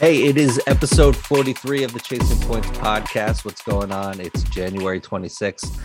[0.00, 3.44] Hey, it is episode 43 of the Chasing Points podcast.
[3.44, 4.18] What's going on?
[4.18, 5.78] It's January 26th,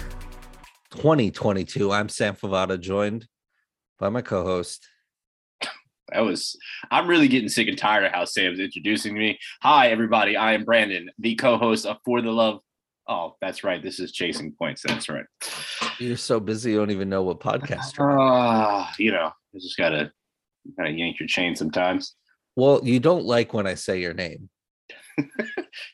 [0.91, 1.91] 2022.
[1.91, 3.27] I'm Sam Favada, joined
[3.99, 4.87] by my co host.
[6.13, 6.55] That was,
[6.89, 9.37] I'm really getting sick and tired of how Sam's introducing me.
[9.63, 10.37] Hi, everybody.
[10.37, 12.61] I am Brandon, the co host of For the Love.
[13.09, 13.83] Oh, that's right.
[13.83, 14.81] This is Chasing Points.
[14.87, 15.25] That's right.
[15.99, 17.99] You're so busy, you don't even know what podcast.
[17.99, 20.09] Ah, you know, you just gotta
[20.77, 22.15] gotta yank your chain sometimes.
[22.55, 24.49] Well, you don't like when I say your name,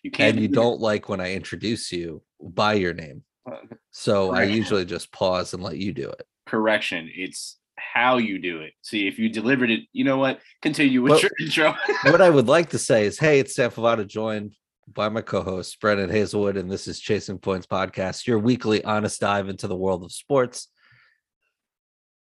[0.03, 0.35] You can't.
[0.35, 3.23] and you do don't like when I introduce you by your name.
[3.45, 3.77] that.
[3.91, 6.25] So I usually just pause and let you do it.
[6.45, 7.09] correction.
[7.15, 8.73] It's how you do it.
[8.83, 10.39] See, if you delivered it, you know what?
[10.61, 11.75] Continue with Well- your intro.
[12.11, 14.53] what I would like to say is, hey, it's Sam Favada, joined
[14.93, 19.49] by my co-host Brendan Hazelwood, and this is Chasing Points Podcast, your weekly honest dive
[19.49, 20.67] into the world of sports.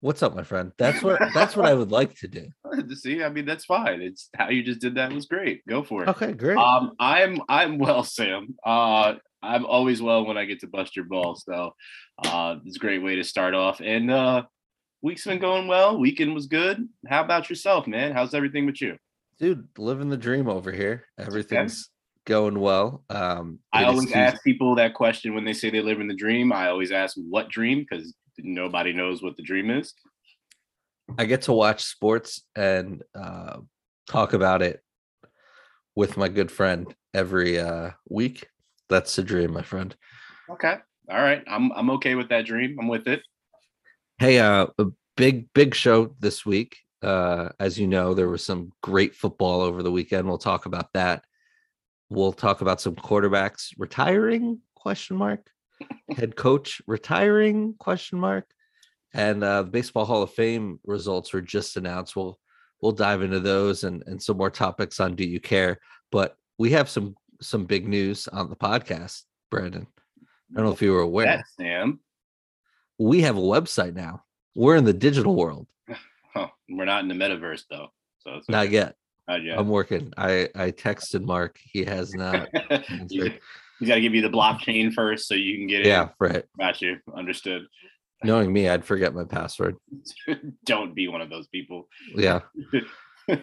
[0.05, 0.71] What's up, my friend?
[0.77, 2.49] That's what that's what I would like to do.
[2.95, 4.03] See, I mean, that's fine.
[4.03, 5.67] It's how you just did that was great.
[5.67, 6.11] Go for it.
[6.11, 6.59] Okay, great.
[6.59, 8.55] Um, I'm I'm well, Sam.
[8.67, 11.45] Uh, I'm always well when I get to bust your balls.
[11.47, 11.75] So,
[12.23, 13.81] uh, it's a great way to start off.
[13.81, 14.43] And uh,
[15.01, 15.99] week's been going well.
[15.99, 16.87] Weekend was good.
[17.09, 18.13] How about yourself, man?
[18.13, 18.99] How's everything with you?
[19.39, 21.07] Dude, living the dream over here.
[21.19, 21.89] Everything's
[22.27, 23.05] going well.
[23.09, 26.53] Um I always ask people that question when they say they live in the dream.
[26.53, 29.95] I always ask what dream because nobody knows what the dream is.
[31.19, 33.59] I get to watch sports and uh,
[34.09, 34.83] talk about it
[35.95, 38.47] with my good friend every uh, week.
[38.89, 39.95] That's the dream, my friend.
[40.51, 40.77] Okay,
[41.11, 41.43] all right.
[41.47, 42.77] I'm I'm okay with that dream.
[42.81, 43.23] I'm with it.
[44.19, 46.79] Hey, uh, a big big show this week.
[47.03, 50.27] Uh, as you know, there was some great football over the weekend.
[50.27, 51.25] We'll talk about that.
[52.09, 54.61] We'll talk about some quarterbacks retiring?
[54.75, 55.51] Question mark.
[56.17, 57.75] Head coach retiring?
[57.79, 58.47] Question mark.
[59.13, 62.17] And uh, the Baseball Hall of Fame results were just announced.
[62.17, 62.39] We'll
[62.81, 65.79] we'll dive into those and and some more topics on Do You Care?
[66.11, 69.87] But we have some some big news on the podcast, Brandon.
[70.21, 71.27] I don't know if you were aware.
[71.27, 72.01] That Sam.
[72.99, 74.23] We have a website now.
[74.55, 75.67] We're in the digital world.
[76.33, 76.49] Huh.
[76.69, 78.53] We're not in the metaverse though, so it's okay.
[78.53, 78.97] Not yet.
[79.29, 80.13] I'm working.
[80.17, 81.59] I I texted Mark.
[81.63, 82.49] He has not.
[83.09, 83.33] you,
[83.79, 85.87] he's got to give you the blockchain first so you can get it.
[85.87, 86.45] yeah, right.
[86.59, 86.99] Got you.
[87.17, 87.63] Understood.
[88.23, 89.77] Knowing me, I'd forget my password.
[90.65, 91.89] Don't be one of those people.
[92.15, 92.41] Yeah.
[93.29, 93.39] so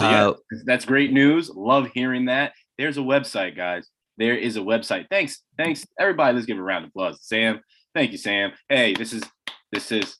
[0.00, 1.50] yeah, Uh, that's great news.
[1.50, 2.52] Love hearing that.
[2.78, 3.88] There's a website, guys.
[4.18, 5.06] There is a website.
[5.10, 5.42] Thanks.
[5.56, 5.84] Thanks.
[5.98, 7.20] Everybody, let's give a round of applause.
[7.22, 7.60] Sam.
[7.94, 8.52] Thank you, Sam.
[8.68, 9.22] Hey, this is
[9.72, 10.16] this is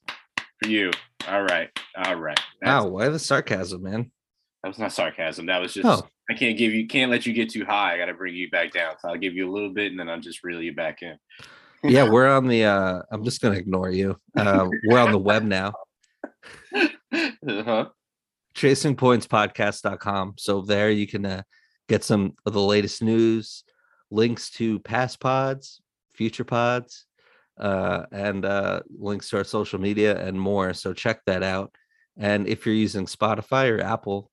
[0.62, 0.90] for you.
[1.28, 1.68] All right.
[1.96, 2.40] All right.
[2.60, 2.88] That's- Wow.
[2.88, 4.10] Why the sarcasm, man?
[4.62, 5.46] That was not sarcasm.
[5.46, 6.06] That was just Oh.
[6.28, 7.94] I can't give you can't let you get too high.
[7.94, 8.94] I gotta bring you back down.
[9.00, 11.16] So I'll give you a little bit and then I'll just reel you back in.
[11.82, 12.64] Yeah, we're on the.
[12.64, 14.16] uh I'm just gonna ignore you.
[14.36, 15.72] Uh, we're on the web now.
[16.74, 17.86] uh-huh.
[18.54, 20.34] chasingpointspodcast.com.
[20.38, 21.42] So there you can uh,
[21.88, 23.64] get some of the latest news,
[24.10, 25.80] links to past pods,
[26.14, 27.06] future pods,
[27.58, 30.74] uh, and uh, links to our social media and more.
[30.74, 31.74] So check that out.
[32.16, 34.29] And if you're using Spotify or Apple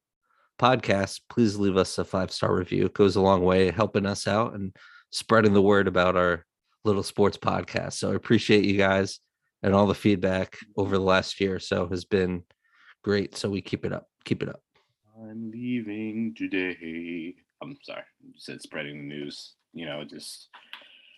[0.58, 2.86] Podcasts, please leave us a five star review.
[2.86, 4.76] It goes a long way helping us out and
[5.12, 6.46] spreading the word about our
[6.84, 7.94] little sports podcast.
[7.94, 9.20] So I appreciate you guys
[9.64, 12.44] and all the feedback over the last year or so has been
[13.04, 13.36] great.
[13.36, 14.08] So we keep it up.
[14.26, 14.62] Keep it up.
[15.20, 17.36] I'm leaving today.
[17.62, 18.02] I'm sorry.
[18.02, 19.54] I said spreading the news.
[19.74, 20.50] You know, just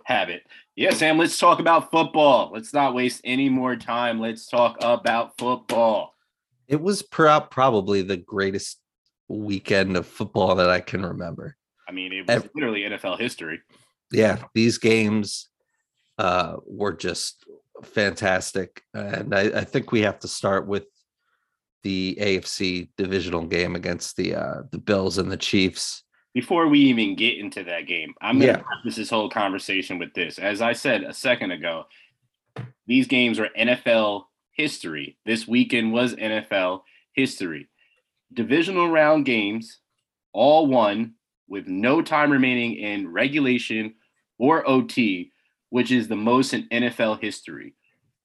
[0.05, 0.43] have it.
[0.75, 2.51] Yeah, Sam, let's talk about football.
[2.53, 4.19] Let's not waste any more time.
[4.19, 6.15] Let's talk about football.
[6.67, 8.79] It was pro- probably the greatest
[9.29, 11.55] weekend of football that I can remember.
[11.87, 13.61] I mean, it was literally NFL history.
[14.11, 15.49] Yeah, these games
[16.17, 17.45] uh, were just
[17.83, 18.81] fantastic.
[18.93, 20.85] And I, I think we have to start with
[21.83, 26.03] the AFC divisional game against the uh, the Bills and the Chiefs.
[26.33, 28.65] before we even get into that game, I'm going to Yeah.
[28.65, 30.37] preface this whole conversation with this.
[30.39, 31.85] As I said a second ago,
[32.85, 35.17] these games are NFL history.
[35.25, 36.81] This weekend was NFL
[37.13, 37.67] history.
[38.33, 39.79] Divisional round games,
[40.33, 41.15] all won
[41.47, 43.95] with no time remaining in regulation
[44.37, 45.31] or OT,
[45.69, 47.75] which is the most in NFL history.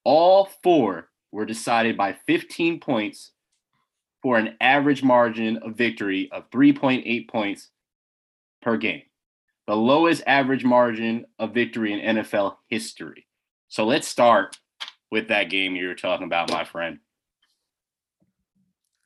[0.05, 3.33] All four were decided by 15 points
[4.23, 7.71] for an average margin of victory of 3.8 points
[8.63, 9.03] per game,
[9.67, 13.27] the lowest average margin of victory in NFL history.
[13.69, 14.57] So let's start
[15.11, 16.99] with that game you were talking about, my friend.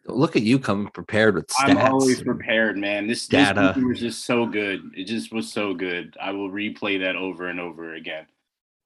[0.08, 1.70] Look at you coming prepared with stats.
[1.70, 3.06] I'm always prepared, man.
[3.06, 3.69] This, this Data.
[3.69, 4.90] weekend was just so good.
[4.96, 6.16] It just was so good.
[6.20, 8.26] I will replay that over and over again.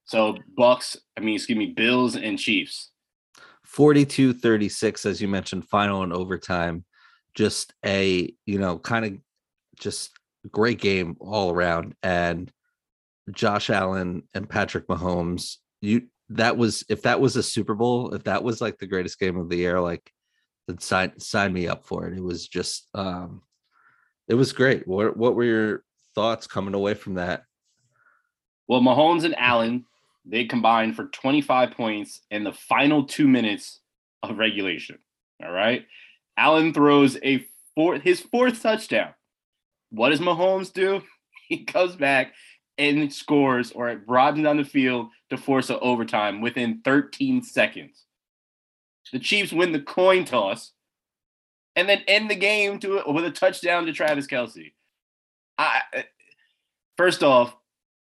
[0.05, 2.89] So Bucks, I mean, excuse me, Bills and Chiefs.
[3.63, 6.85] 42 36 as you mentioned final and overtime
[7.33, 9.13] just a you know kind of
[9.79, 10.11] just
[10.51, 11.95] great game all around.
[12.03, 12.51] And
[13.31, 18.23] Josh Allen and Patrick Mahomes, you that was if that was a Super Bowl, if
[18.23, 20.11] that was like the greatest game of the year, like
[20.67, 22.17] then sign sign me up for it.
[22.17, 23.41] It was just um
[24.27, 24.87] it was great.
[24.87, 25.83] What what were your
[26.15, 27.43] thoughts coming away from that?
[28.67, 29.85] Well, Mahomes and Allen,
[30.25, 33.81] they combined for 25 points in the final two minutes
[34.21, 34.99] of regulation.
[35.43, 35.85] All right.
[36.37, 37.45] Allen throws a
[37.75, 39.13] fourth his fourth touchdown.
[39.91, 41.01] What does Mahomes do?
[41.49, 42.33] He comes back
[42.77, 48.02] and scores or drives down the field to force an overtime within 13 seconds.
[49.13, 50.73] The Chiefs win the coin toss
[51.75, 54.73] and then end the game to with a touchdown to Travis Kelce.
[55.57, 55.81] I
[56.97, 57.55] first off,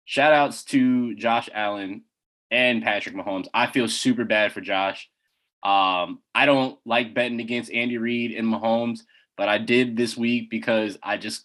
[0.04, 2.02] shout outs to Josh Allen
[2.50, 3.48] and Patrick Mahomes.
[3.54, 5.08] I feel super bad for Josh.
[5.62, 9.00] Um, I don't like betting against Andy Reid and Mahomes,
[9.36, 11.44] but I did this week because I just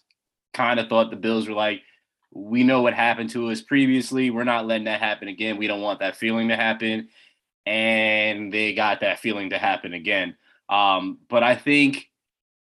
[0.52, 1.82] kind of thought the Bills were like,
[2.32, 4.30] we know what happened to us previously.
[4.30, 5.56] We're not letting that happen again.
[5.56, 7.08] We don't want that feeling to happen.
[7.66, 10.36] And they got that feeling to happen again.
[10.68, 12.10] Um, but I think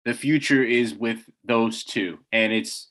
[0.06, 2.20] the future is with those two.
[2.32, 2.88] And it's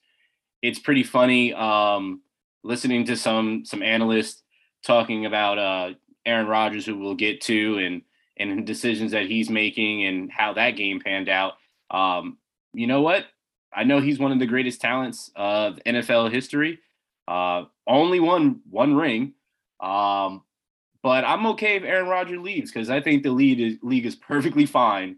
[0.62, 2.21] it's pretty funny um,
[2.62, 4.43] listening to some some analysts
[4.85, 5.95] talking about uh,
[6.27, 8.03] Aaron Rodgers, who we'll get to, and
[8.37, 11.55] and decisions that he's making and how that game panned out.
[11.91, 12.39] Um,
[12.73, 13.27] you know what?
[13.75, 16.79] I know he's one of the greatest talents of NFL history.
[17.27, 19.35] Uh, only won one ring.
[19.81, 20.43] Um,
[21.03, 24.17] but I'm okay if Aaron Rodgers leaves because I think the lead is, league is
[24.17, 25.17] perfectly fine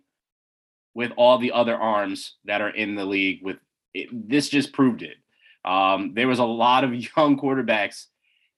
[0.94, 3.40] with all the other arms that are in the league.
[3.42, 3.56] With
[3.94, 5.16] it, this, just proved it.
[5.64, 8.06] Um, there was a lot of young quarterbacks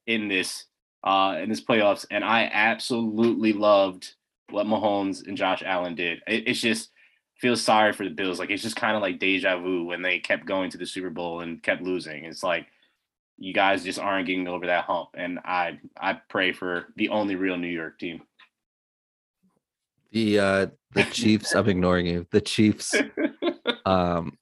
[0.07, 0.67] in this
[1.05, 4.15] uh, in this playoffs, and I absolutely loved
[4.51, 6.23] what Mahomes and Josh Allen did.
[6.27, 6.91] It, it's just
[7.39, 8.39] feels sorry for the Bills.
[8.39, 11.11] Like it's just kind of like deja vu when they kept going to the Super
[11.11, 12.25] Bowl and kept losing.
[12.25, 12.67] It's like
[13.39, 15.11] you guys just aren't getting over that hump.
[15.15, 18.23] And I I pray for the only real New York team.
[20.13, 22.27] The uh the Chiefs, I'm ignoring you.
[22.31, 22.95] The Chiefs
[23.87, 24.39] um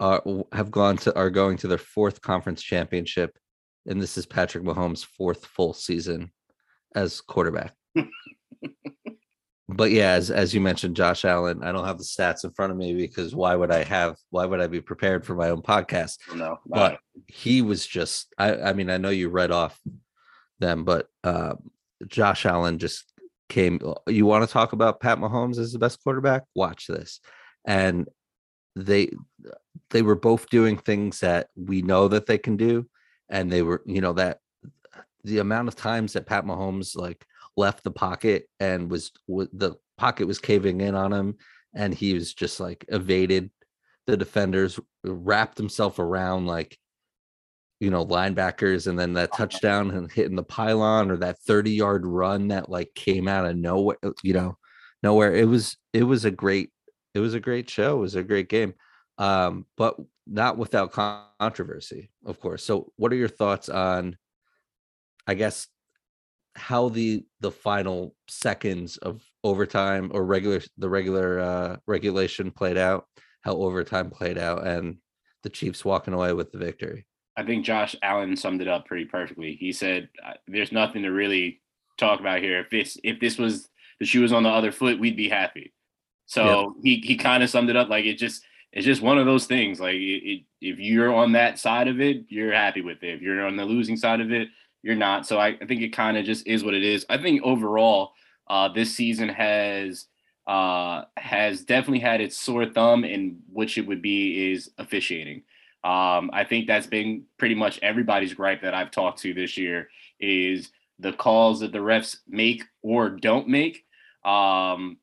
[0.00, 0.22] are
[0.52, 3.36] have gone to are going to their fourth conference championship.
[3.86, 6.30] And this is Patrick Mahomes' fourth full season
[6.94, 7.74] as quarterback
[9.68, 12.72] but yeah, as as you mentioned, Josh Allen, I don't have the stats in front
[12.72, 15.60] of me because why would I have why would I be prepared for my own
[15.60, 16.16] podcast?
[16.34, 19.78] No, but he was just I I mean, I know you read off
[20.58, 21.54] them, but uh,
[22.06, 23.12] Josh Allen just
[23.50, 23.78] came.
[24.06, 26.44] You want to talk about Pat Mahomes as the best quarterback?
[26.54, 27.20] Watch this.
[27.66, 28.08] And
[28.74, 29.10] they
[29.90, 32.86] they were both doing things that we know that they can do.
[33.28, 34.38] And they were, you know, that
[35.24, 37.26] the amount of times that Pat Mahomes like
[37.58, 41.36] left the pocket and was, was the pocket was caving in on him
[41.74, 43.50] and he was just like evaded
[44.06, 46.78] the defenders wrapped himself around like
[47.80, 52.06] you know linebackers and then that touchdown and hitting the pylon or that 30 yard
[52.06, 54.56] run that like came out of nowhere uh, you know
[55.02, 55.34] nowhere.
[55.34, 56.70] It was it was a great
[57.14, 57.98] it was a great show.
[57.98, 58.74] It was a great game.
[59.18, 59.96] Um but
[60.26, 62.64] not without controversy of course.
[62.64, 64.16] So what are your thoughts on
[65.26, 65.66] i guess
[66.56, 73.06] how the the final seconds of overtime or regular the regular uh regulation played out,
[73.42, 74.98] how overtime played out, and
[75.42, 77.06] the Chiefs walking away with the victory.
[77.36, 79.54] I think Josh Allen summed it up pretty perfectly.
[79.54, 80.08] He said,
[80.46, 81.60] "There's nothing to really
[81.96, 82.60] talk about here.
[82.60, 83.68] If this if this was
[84.00, 85.72] the shoe was on the other foot, we'd be happy."
[86.26, 86.68] So yep.
[86.82, 89.46] he he kind of summed it up like it just it's just one of those
[89.46, 89.80] things.
[89.80, 93.14] Like it, it, if you're on that side of it, you're happy with it.
[93.14, 94.48] If you're on the losing side of it,
[94.82, 95.26] you're not.
[95.26, 97.04] So I, I think it kind of just is what it is.
[97.08, 98.12] I think overall,
[98.48, 100.06] uh, this season has
[100.46, 105.42] uh, has definitely had its sore thumb, in which it would be is officiating.
[105.84, 109.90] Um, I think that's been pretty much everybody's gripe that I've talked to this year
[110.18, 113.84] is the calls that the refs make or don't make.
[114.24, 114.98] Um,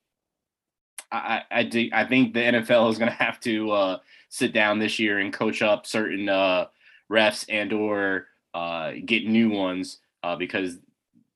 [1.12, 3.98] I, I, I think the NFL is going to have to uh,
[4.30, 6.66] sit down this year and coach up certain uh,
[7.10, 10.78] refs and or uh, get new ones uh, because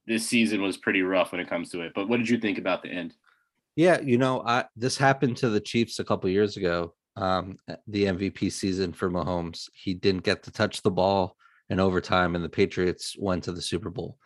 [0.08, 1.92] this season was pretty rough when it comes to it.
[1.94, 3.14] But what did you think about the end?
[3.76, 6.96] Yeah, you know, I this happened to the Chiefs a couple years ago.
[7.16, 7.58] Um,
[7.88, 11.36] the MVP season for Mahomes, he didn't get to touch the ball
[11.70, 14.18] in overtime, and the Patriots went to the Super Bowl,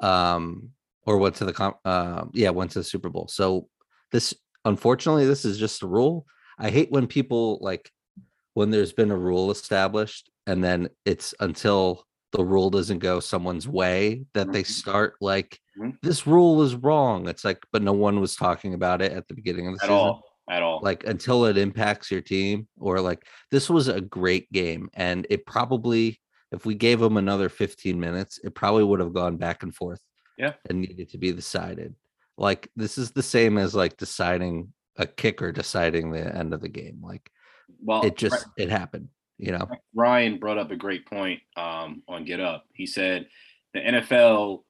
[0.00, 0.70] um,
[1.06, 3.26] or went to the uh, yeah, went to the Super Bowl.
[3.28, 3.68] So
[4.12, 4.34] this,
[4.64, 6.26] unfortunately, this is just a rule.
[6.58, 7.90] I hate when people like
[8.52, 13.68] when there's been a rule established and then it's until the rule doesn't go someone's
[13.68, 14.72] way that they mm-hmm.
[14.72, 15.90] start like mm-hmm.
[16.02, 19.34] this rule is wrong it's like but no one was talking about it at the
[19.34, 20.24] beginning of the at season all.
[20.50, 20.80] at all.
[20.82, 25.46] like until it impacts your team or like this was a great game and it
[25.46, 29.74] probably if we gave them another 15 minutes it probably would have gone back and
[29.74, 30.00] forth
[30.36, 30.54] Yeah.
[30.68, 31.94] and needed to be decided
[32.36, 36.68] like this is the same as like deciding a kicker deciding the end of the
[36.68, 37.30] game like
[37.80, 42.24] well, it just it happened you know Ryan brought up a great point um, on
[42.24, 42.66] Get Up.
[42.72, 43.26] He said
[43.72, 44.62] the NFL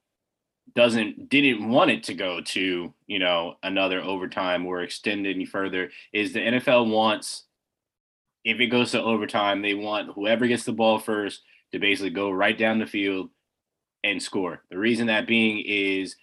[0.74, 5.90] doesn't didn't want it to go to you know another overtime or extend any further.
[6.12, 7.44] Is the NFL wants
[8.44, 11.42] if it goes to overtime, they want whoever gets the ball first
[11.72, 13.30] to basically go right down the field
[14.04, 14.62] and score.
[14.70, 16.16] The reason that being is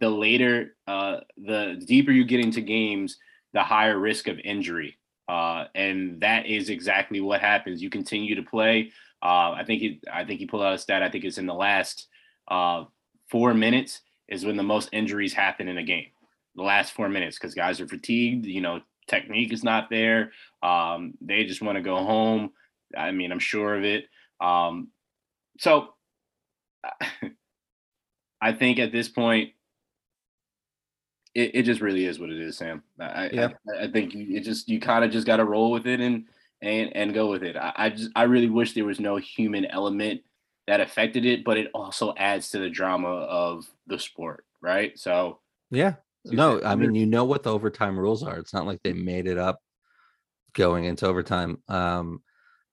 [0.00, 3.18] the later, uh, the deeper you get into games,
[3.52, 4.98] the higher risk of injury.
[5.28, 7.82] Uh, and that is exactly what happens.
[7.82, 8.92] You continue to play.
[9.22, 11.02] Uh, I think he, I think he pulled out a stat.
[11.02, 12.06] I think it's in the last
[12.48, 12.84] uh,
[13.28, 16.06] four minutes is when the most injuries happen in a game.
[16.54, 18.46] The last four minutes because guys are fatigued.
[18.46, 20.32] You know, technique is not there.
[20.62, 22.50] Um, they just want to go home.
[22.96, 24.06] I mean, I'm sure of it.
[24.40, 24.88] Um,
[25.58, 25.94] so
[28.40, 29.52] I think at this point,
[31.36, 32.82] it, it just really is what it is, Sam.
[32.98, 33.48] I, Yeah.
[33.74, 36.00] I, I think you, it just you kind of just got to roll with it
[36.00, 36.24] and
[36.62, 37.56] and and go with it.
[37.56, 40.22] I, I just I really wish there was no human element
[40.66, 44.98] that affected it, but it also adds to the drama of the sport, right?
[44.98, 45.38] So
[45.70, 48.92] yeah no i mean you know what the overtime rules are it's not like they
[48.92, 49.60] made it up
[50.54, 52.22] going into overtime um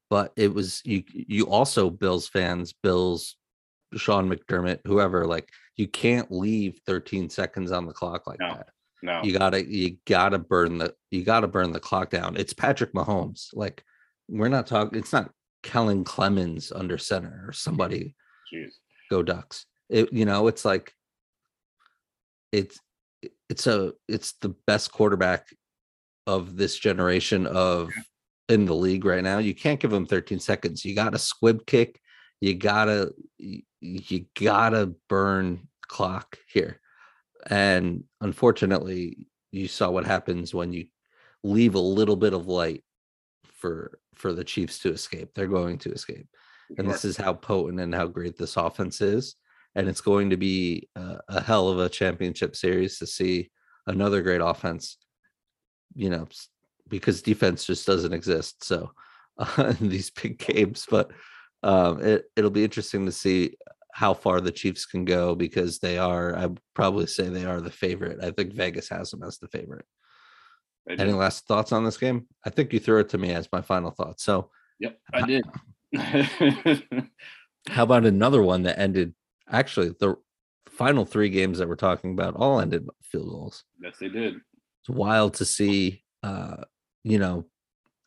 [0.09, 3.35] but it was you you also bills fans bills
[3.97, 8.53] sean mcdermott whoever like you can't leave 13 seconds on the clock like No.
[8.55, 8.67] that.
[9.01, 12.37] no, you gotta you gotta burn the you gotta burn the clock down.
[12.37, 13.83] It's patrick mahomes like
[14.29, 15.31] we're not talking it's not
[15.63, 18.15] kellen clemens under center or somebody
[18.53, 18.71] jeez.
[19.09, 19.65] go ducks.
[19.89, 20.93] It you know it's like
[22.51, 22.79] it's
[23.49, 25.47] it's a it's the best quarterback
[26.27, 27.89] of this generation of
[28.49, 29.37] in the league right now.
[29.39, 30.85] You can't give him 13 seconds.
[30.85, 31.99] You gotta squib kick.
[32.41, 33.11] You gotta
[33.83, 36.79] you gotta burn clock here.
[37.47, 40.87] And unfortunately you saw what happens when you
[41.43, 42.83] leave a little bit of light
[43.51, 45.33] for for the chiefs to escape.
[45.33, 46.27] They're going to escape.
[46.77, 49.35] And this is how potent and how great this offense is.
[49.75, 53.49] And it's going to be a, a hell of a championship series to see
[53.87, 54.97] another great offense
[55.95, 56.27] you know
[56.89, 58.63] because defense just doesn't exist.
[58.63, 58.91] So
[59.37, 61.11] uh, in these big games but
[61.63, 63.55] um it, it'll be interesting to see
[63.93, 67.71] how far the chiefs can go because they are i'd probably say they are the
[67.71, 69.85] favorite i think vegas has them as the favorite
[70.99, 73.61] any last thoughts on this game i think you threw it to me as my
[73.61, 75.45] final thought so Yep, I did.
[77.69, 79.13] How about another one that ended?
[79.49, 80.15] Actually, the
[80.69, 83.63] final three games that we're talking about all ended field goals.
[83.81, 84.35] yes, they did.
[84.81, 86.03] It's wild to see.
[86.21, 86.63] Uh,
[87.03, 87.45] you know,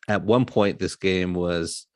[0.07, 1.87] at one point this game was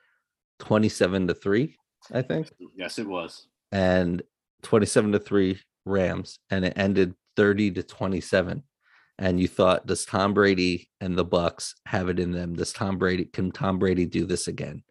[0.61, 1.75] twenty-seven to three,
[2.13, 3.47] I think, Yes, it was.
[3.73, 4.21] and
[4.61, 8.63] twenty-seven to three Rams, and it ended thirty to twenty-seven.
[9.19, 12.55] And you thought, does Tom Brady and the Bucks have it in them?
[12.55, 14.83] Does Tom Brady can Tom Brady do this again?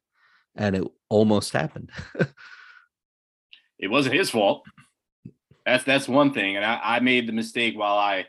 [0.54, 1.90] And it almost happened.
[3.82, 4.62] It wasn't his fault.
[5.64, 8.26] That's that's one thing, and I, I made the mistake while I.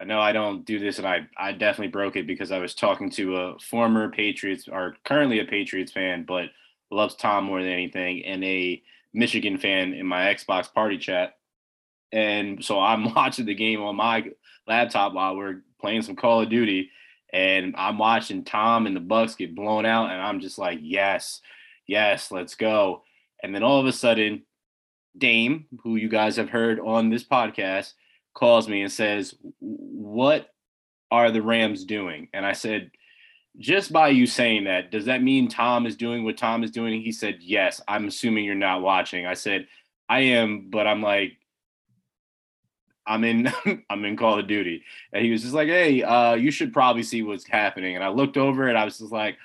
[0.00, 2.74] I know I don't do this, and I I definitely broke it because I was
[2.74, 6.46] talking to a former Patriots or currently a Patriots fan, but
[6.90, 11.34] loves Tom more than anything, and a Michigan fan in my Xbox party chat.
[12.12, 14.30] And so I'm watching the game on my
[14.66, 16.90] laptop while we're playing some Call of Duty,
[17.32, 21.42] and I'm watching Tom and the Bucks get blown out, and I'm just like, yes,
[21.86, 23.02] yes, let's go.
[23.42, 24.42] And then all of a sudden,
[25.16, 27.92] Dame, who you guys have heard on this podcast,
[28.40, 30.48] calls me and says, What
[31.10, 32.28] are the Rams doing?
[32.32, 32.90] And I said,
[33.58, 37.02] Just by you saying that, does that mean Tom is doing what Tom is doing?
[37.02, 37.80] He said, Yes.
[37.86, 39.26] I'm assuming you're not watching.
[39.26, 39.68] I said,
[40.08, 41.34] I am, but I'm like,
[43.06, 43.52] I'm in
[43.90, 44.82] I'm in Call of Duty.
[45.12, 47.94] And he was just like, Hey, uh, you should probably see what's happening.
[47.94, 49.36] And I looked over and I was just like,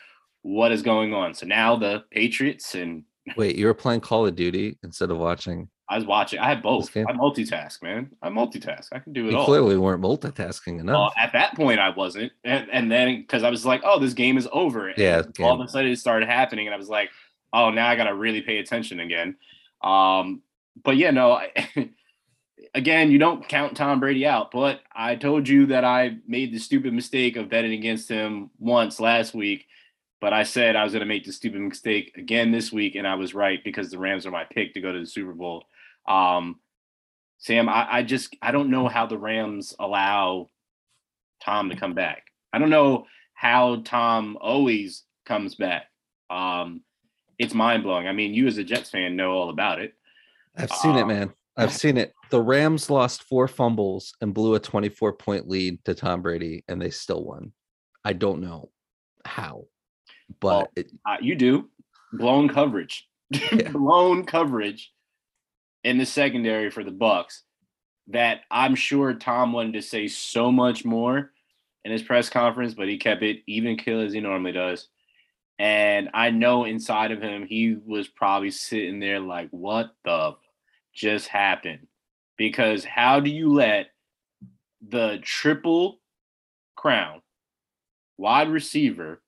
[0.42, 1.34] What is going on?
[1.34, 3.04] So now the Patriots and
[3.36, 5.68] Wait, you were playing Call of Duty instead of watching.
[5.88, 6.40] I was watching.
[6.40, 6.96] I had both.
[6.98, 8.10] I multitask, man.
[8.22, 8.88] I multitask.
[8.92, 9.46] I can do it You all.
[9.46, 10.96] clearly weren't multitasking enough.
[10.96, 14.14] Well, at that point, I wasn't, and, and then because I was like, "Oh, this
[14.14, 16.90] game is over." And Yeah, all of a sudden it started happening, and I was
[16.90, 17.10] like,
[17.54, 19.36] "Oh, now I got to really pay attention again."
[19.84, 20.42] Um,
[20.84, 21.34] but yeah, no.
[21.34, 21.52] I,
[22.74, 26.60] again, you don't count Tom Brady out, but I told you that I made the
[26.60, 29.68] stupid mistake of betting against him once last week.
[30.22, 33.06] But I said I was going to make the stupid mistake again this week, and
[33.08, 35.66] I was right because the Rams are my pick to go to the Super Bowl.
[36.08, 36.60] Um,
[37.38, 40.50] Sam, I, I just I don't know how the Rams allow
[41.44, 42.24] Tom to come back.
[42.54, 45.86] I don't know how Tom always comes back.
[46.30, 46.82] Um,
[47.38, 48.08] it's mind blowing.
[48.08, 49.94] I mean, you as a Jets fan know all about it.
[50.58, 51.34] I've seen it, Um, man.
[51.58, 52.14] I've seen it.
[52.32, 56.82] The Rams lost four fumbles and blew a 24 point lead to Tom Brady, and
[56.82, 57.52] they still won.
[58.04, 58.70] I don't know
[59.26, 59.66] how,
[60.40, 61.70] but Well, it, Uh, you do
[62.14, 63.70] blown coverage, Yeah.
[63.74, 64.92] blown coverage
[65.86, 67.44] in the secondary for the Bucks.
[68.08, 71.32] That I'm sure Tom wanted to say so much more
[71.86, 74.90] in his press conference, but he kept it even kill as he normally does.
[75.58, 80.36] And I know inside of him, he was probably sitting there like, "What the
[80.94, 81.88] just happened?"
[82.38, 83.92] Because how do you let
[84.88, 86.02] the triple
[86.76, 87.22] crown
[88.18, 89.22] wide receiver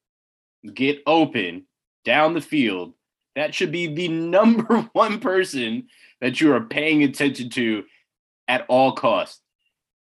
[0.73, 1.65] get open
[2.05, 2.93] down the field,
[3.35, 5.87] that should be the number one person
[6.21, 7.83] that you are paying attention to
[8.47, 9.41] at all costs.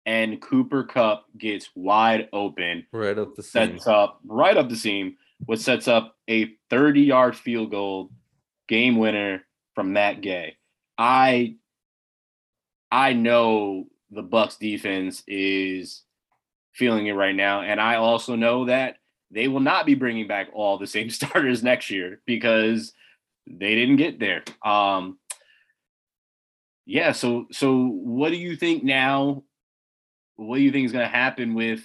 [0.06, 3.78] And Cooper Kupp gets wide open, right up the seam.
[3.78, 8.10] sets up right up the seam, what sets up a 30 yard field goal
[8.68, 9.44] game winner
[9.75, 10.56] from Matt Gay.
[10.98, 11.58] I
[12.92, 16.04] I know the Bucks defense is
[16.74, 18.96] feeling it right now, and I also know that
[19.32, 22.94] they will not be bringing back all the same starters next year because
[23.46, 24.44] they didn't get there.
[24.66, 25.19] Um,
[26.89, 27.12] yeah.
[27.12, 29.43] So, so what do you think now?
[30.38, 31.81] What do you think is going to happen with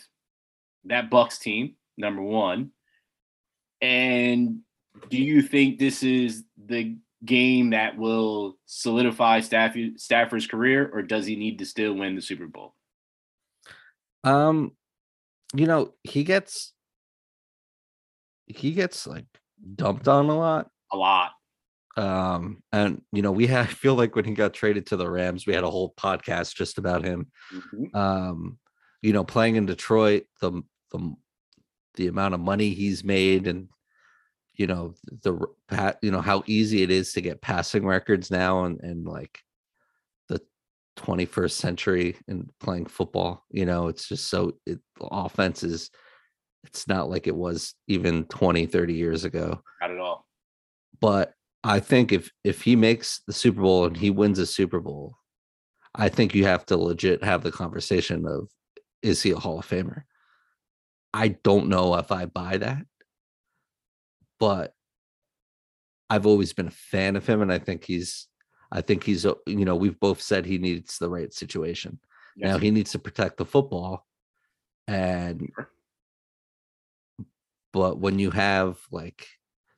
[0.85, 1.75] that Bucks team?
[1.99, 2.71] Number one,
[3.83, 4.61] and
[5.11, 11.27] do you think this is the game that will solidify Staffy, Stafford's career, or does
[11.27, 12.75] he need to still win the Super Bowl?
[14.25, 14.73] Um,
[15.55, 16.73] you know, he gets
[18.47, 19.27] he gets like
[19.75, 20.71] dumped on a lot.
[20.93, 21.33] A lot.
[21.97, 25.09] Um, and you know, we had I feel like when he got traded to the
[25.11, 27.31] Rams, we had a whole podcast just about him.
[27.53, 27.95] Mhm.
[27.95, 28.59] Um,
[29.03, 31.15] you know, playing in Detroit, the the
[31.97, 33.69] the amount of money he's made and
[34.57, 35.39] you know the
[36.03, 39.41] you know how easy it is to get passing records now and and like
[40.29, 40.41] the
[40.97, 45.91] 21st century in playing football you know it's just so it the offense is
[46.65, 50.27] it's not like it was even 20 30 years ago Not at all.
[51.01, 51.33] but
[51.65, 55.17] I think if if he makes the Super Bowl and he wins a Super Bowl,
[55.95, 58.49] I think you have to legit have the conversation of
[59.03, 60.03] is he a Hall of Famer?
[61.15, 62.85] I don't know if I buy that,
[64.39, 64.75] but
[66.11, 68.29] I've always been a fan of him, and I think he's
[68.71, 71.99] I think he's uh, you know we've both said he needs the right situation.
[72.37, 74.07] Now he needs to protect the football,
[74.87, 75.51] and
[77.73, 79.27] but when you have like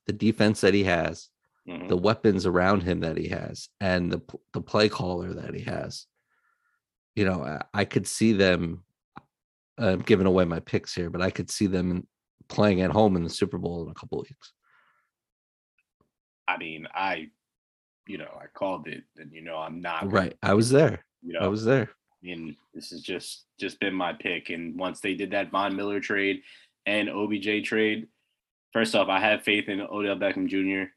[0.07, 1.29] the defense that he has,
[1.69, 1.89] Mhm.
[1.89, 4.21] the weapons around him that he has and the
[4.53, 6.07] the play caller that he has.
[7.17, 8.85] You know, I, I could see them.
[9.79, 12.07] I'm giving away my picks here, but I could see them
[12.49, 14.53] playing at home in the Super Bowl in a couple weeks.
[16.49, 17.31] I mean, I,
[18.07, 21.05] you know, I called it, and you know, I'm not Right, I was there.
[21.23, 21.91] You know, I was there.
[22.23, 24.51] and this has just just been my pick.
[24.51, 26.43] And once they did that Von Miller trade
[26.87, 28.07] and OBJ trade,
[28.73, 30.91] first off, I have faith in Odell Beckham Jr.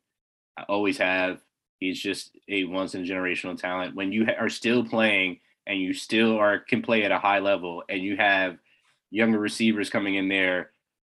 [0.68, 1.42] Always have.
[1.80, 3.96] He's just a once in a generational talent.
[3.96, 7.84] When you are still playing and you still are can play at a high level,
[7.88, 8.58] and you have
[9.12, 10.72] younger receivers coming in there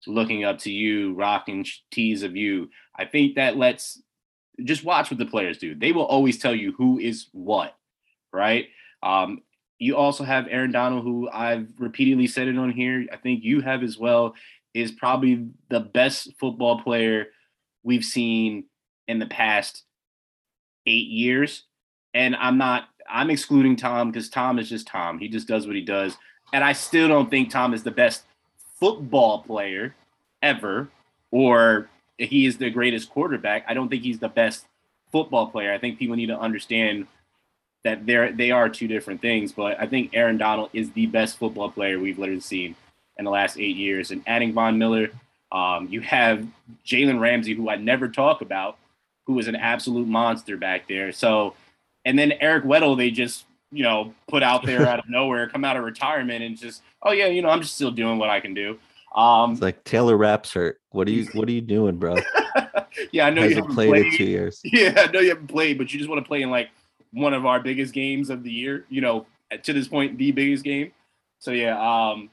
[0.07, 4.01] looking up to you, rocking tees of you, I think that lets
[4.63, 5.75] just watch what the players do.
[5.75, 7.75] They will always tell you who is what,
[8.31, 8.67] right?
[9.03, 9.41] Um,
[9.77, 13.05] you also have Aaron Donald, who I've repeatedly said it on here.
[13.11, 14.35] I think you have as well,
[14.73, 17.27] is probably the best football player
[17.83, 18.65] we've seen
[19.07, 19.83] in the past
[20.85, 21.63] eight years.
[22.13, 25.19] And I'm not, I'm excluding Tom because Tom is just Tom.
[25.19, 26.17] He just does what he does.
[26.53, 28.23] And I still don't think Tom is the best
[28.79, 29.95] football player
[30.41, 30.89] ever,
[31.31, 33.65] or he is the greatest quarterback.
[33.67, 34.65] I don't think he's the best
[35.11, 35.73] football player.
[35.73, 37.07] I think people need to understand
[37.83, 39.51] that they're they are two different things.
[39.51, 42.75] But I think Aaron Donald is the best football player we've literally seen
[43.17, 44.11] in the last eight years.
[44.11, 45.09] And adding Von Miller,
[45.51, 46.45] um, you have
[46.85, 48.77] Jalen Ramsey, who I never talk about,
[49.25, 51.11] who is an absolute monster back there.
[51.11, 51.55] So,
[52.05, 55.65] and then Eric Weddle, they just you know put out there out of nowhere, come
[55.65, 58.39] out of retirement, and just oh yeah, you know I'm just still doing what I
[58.39, 58.77] can do.
[59.15, 60.79] Um, It's like Taylor Rapp's hurt.
[60.91, 62.17] What are you What are you doing, bro?
[63.11, 64.05] yeah, I know you Hasn't haven't played played.
[64.07, 64.61] in two years.
[64.65, 66.69] Yeah, I know you haven't played, but you just want to play in like
[67.11, 68.85] one of our biggest games of the year.
[68.89, 69.25] You know,
[69.63, 70.91] to this point, the biggest game.
[71.39, 72.29] So yeah, um,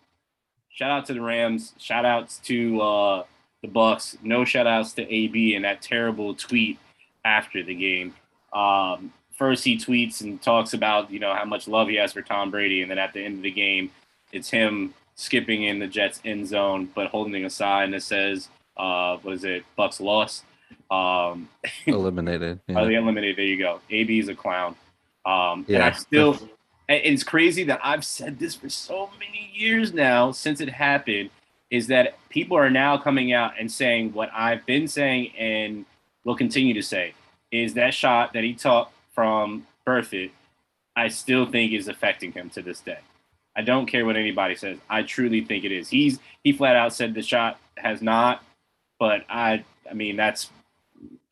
[0.71, 1.73] shout out to the Rams.
[1.79, 3.23] Shout outs to uh,
[3.63, 4.17] the Bucks.
[4.23, 6.79] No shout outs to AB and that terrible tweet
[7.25, 8.15] after the game.
[8.53, 12.23] Um, first, he tweets and talks about you know how much love he has for
[12.23, 13.91] Tom Brady, and then at the end of the game,
[14.33, 19.17] it's him skipping in the Jets end zone, but holding a sign that says, uh,
[19.19, 20.45] what is it, Bucks lost.
[20.91, 21.49] Um,
[21.87, 22.61] Eliminated.
[22.69, 22.85] Oh, yeah.
[22.85, 23.37] they eliminated.
[23.37, 23.81] There you go.
[23.91, 24.77] AB is a clown.
[25.25, 26.39] Um, and I still,
[26.89, 31.31] it's crazy that I've said this for so many years now since it happened.
[31.73, 35.85] Is that people are now coming out and saying what I've been saying and
[36.25, 37.15] will continue to say
[37.51, 40.31] is that shot that he took from Burfict,
[40.97, 42.99] I still think is affecting him to this day.
[43.55, 44.79] I don't care what anybody says.
[44.89, 45.89] I truly think it is.
[45.89, 48.43] He's he flat out said the shot has not,
[48.99, 50.51] but I I mean that's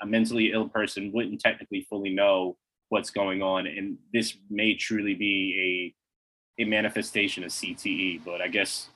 [0.03, 2.57] a mentally ill person wouldn't technically fully know
[2.91, 5.95] what's going on, and this may truly be
[6.59, 8.21] a a manifestation of CTE.
[8.25, 8.91] But I guess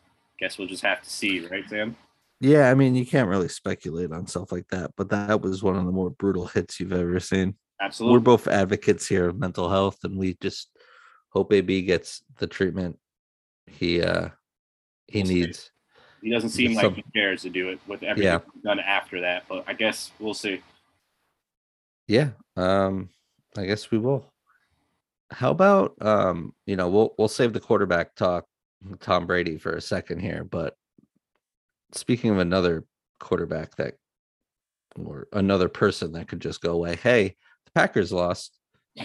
[0.44, 1.96] guess we'll just have to see, right, Sam?
[2.38, 5.74] Yeah, I mean, you can't really speculate on stuff like that, but that was one
[5.76, 7.54] of the more brutal hits you've ever seen.
[7.80, 8.18] Absolutely.
[8.18, 10.68] We're both advocates here of mental health, and we just
[11.30, 12.98] hope AB gets the treatment
[13.66, 14.28] he uh
[15.06, 15.34] he see.
[15.34, 15.70] needs.
[16.22, 18.40] he doesn't seem like he cares to do it with everything Yeah.
[18.62, 19.44] done after that.
[19.48, 20.60] But I guess we'll see.
[22.06, 23.08] Yeah, um,
[23.56, 24.30] I guess we will.
[25.30, 28.44] How about um, you know, we'll we'll save the quarterback talk,
[29.00, 30.76] Tom Brady, for a second here, but
[31.92, 32.84] speaking of another
[33.18, 33.94] quarterback that
[34.96, 38.58] or another person that could just go away, hey, the Packers lost.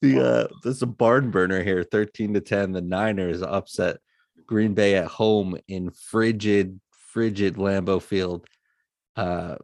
[0.00, 2.72] the uh there's a barn burner here, 13 to 10.
[2.72, 3.98] The Niners upset
[4.46, 8.46] Green Bay at home in frigid, frigid Lambeau Field.
[9.16, 9.56] Uh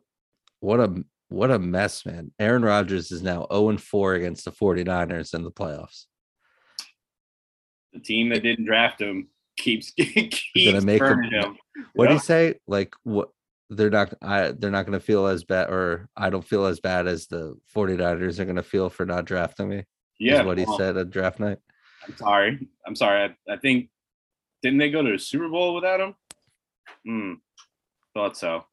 [0.60, 2.32] what a what a mess, man.
[2.38, 6.06] Aaron Rodgers is now 0 and 4 against the 49ers in the playoffs.
[7.94, 11.56] The team that didn't draft him keeps keeps make him- him.
[11.94, 12.56] What do you say?
[12.66, 13.30] Like what
[13.70, 17.06] they're not I they're not gonna feel as bad or I don't feel as bad
[17.06, 19.84] as the 49ers are gonna feel for not drafting me.
[20.18, 21.58] Yeah, is what he well, said at draft night.
[22.06, 22.68] I'm sorry.
[22.86, 23.34] I'm sorry.
[23.48, 23.88] I, I think
[24.62, 26.14] didn't they go to the Super Bowl without him?
[27.06, 27.32] Hmm.
[28.14, 28.64] Thought so.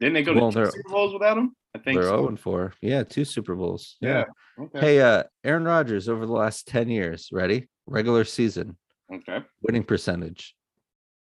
[0.00, 1.54] Didn't they go Well, to two Super Bowls without him?
[1.74, 2.24] I think They're so.
[2.24, 2.72] 0 4.
[2.80, 3.96] Yeah, two Super Bowls.
[4.00, 4.24] Yeah.
[4.58, 4.80] Okay.
[4.80, 7.68] Hey, uh, Aaron Rodgers over the last 10 years, ready?
[7.90, 8.76] Regular season,
[9.12, 9.38] Okay.
[9.62, 10.54] winning percentage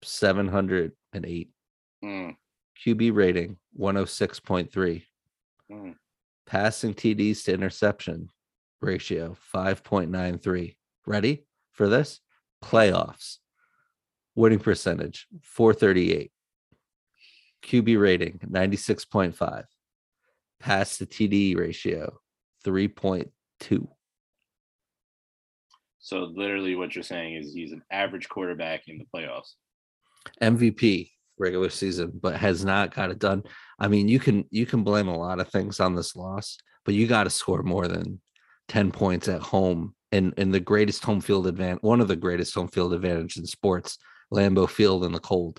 [0.02, 1.50] 708.
[2.02, 2.31] Hmm.
[2.85, 5.02] QB rating 106.3.
[5.70, 5.92] Hmm.
[6.46, 8.29] Passing TDs to interception
[8.81, 10.76] ratio 5.93.
[11.07, 12.20] Ready for this?
[12.62, 13.38] Playoffs.
[14.35, 16.33] Winning percentage 438.
[17.62, 19.64] QB rating 96.5.
[20.61, 22.18] Pass to TD ratio
[22.64, 23.88] 3.2.
[26.07, 29.55] So literally, what you're saying is he's an average quarterback in the playoffs.
[30.40, 33.42] MVP regular season, but has not got it done.
[33.81, 36.95] I mean, you can you can blame a lot of things on this loss, but
[36.95, 38.21] you got to score more than
[38.69, 42.55] 10 points at home in in the greatest home field advantage, one of the greatest
[42.55, 43.99] home field advantage in sports,
[44.33, 45.59] Lambeau Field in the cold.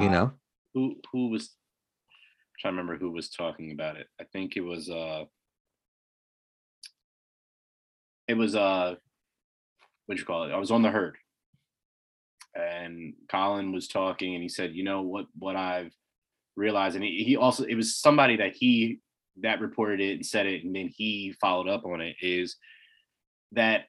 [0.00, 0.32] You Uh, know,
[0.74, 4.08] who who was I'm trying to remember who was talking about it.
[4.20, 5.26] I think it was uh
[8.28, 8.94] it was uh
[10.06, 10.52] what you call it?
[10.52, 11.16] I was on the herd.
[12.54, 15.92] And Colin was talking and he said, you know what what I've
[16.56, 19.00] realized, and he, he also it was somebody that he
[19.42, 22.56] that reported it and said it, and then he followed up on it, is
[23.52, 23.86] that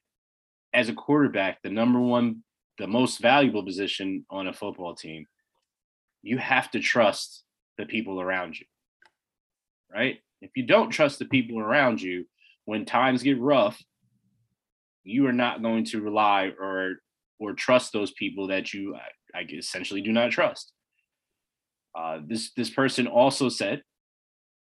[0.74, 2.42] as a quarterback, the number one,
[2.78, 5.26] the most valuable position on a football team
[6.26, 7.44] you have to trust
[7.78, 8.66] the people around you.
[9.92, 10.18] Right?
[10.42, 12.26] If you don't trust the people around you,
[12.64, 13.80] when times get rough,
[15.06, 16.96] you are not going to rely or
[17.38, 18.96] or trust those people that you
[19.34, 20.72] I, I essentially do not trust.
[21.96, 23.82] Uh, this this person also said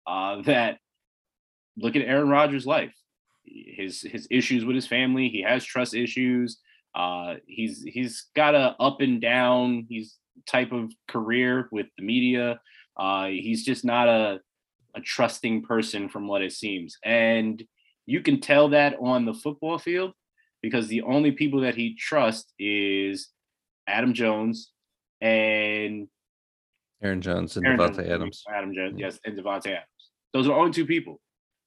[0.05, 0.77] uh, that
[1.77, 2.93] look at Aaron Rodgers' life,
[3.45, 5.29] his his issues with his family.
[5.29, 6.59] He has trust issues.
[6.93, 9.87] Uh, he's he's got a up and down.
[9.89, 12.59] He's type of career with the media.
[12.97, 14.39] Uh, he's just not a
[14.95, 17.63] a trusting person from what it seems, and
[18.05, 20.13] you can tell that on the football field
[20.63, 23.29] because the only people that he trusts is
[23.85, 24.71] Adam Jones
[25.21, 26.07] and
[27.03, 28.43] Aaron Jones and Aaron Davante Jones, Adams.
[28.49, 28.99] Adam Jones, mm.
[28.99, 29.85] yes, and Davante Adams.
[30.31, 31.19] Those are the only two people,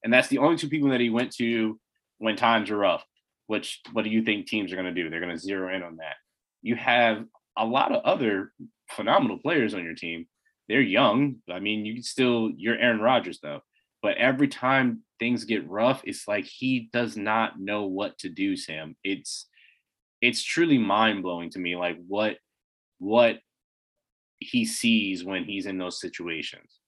[0.03, 1.79] and that's the only two people that he went to
[2.19, 3.05] when times are rough.
[3.49, 5.09] Which, what do you think teams are going to do?
[5.09, 6.17] They're going to zero in on that.
[6.63, 7.25] You have
[7.57, 8.51] a lot of other
[8.91, 10.27] phenomenal players on your team.
[10.69, 11.37] They're young.
[11.49, 13.61] I mean, you can still you're Aaron Rodgers though.
[14.07, 18.57] But every time things get rough, it's like he does not know what to do,
[18.57, 18.95] Sam.
[19.03, 19.49] It's
[20.21, 22.37] it's truly mind-blowing to me like what
[23.01, 23.41] what
[24.39, 26.79] he sees when he's in those situations.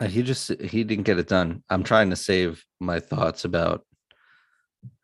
[0.00, 1.62] Uh, He just he didn't get it done.
[1.68, 3.84] I'm trying to save my thoughts about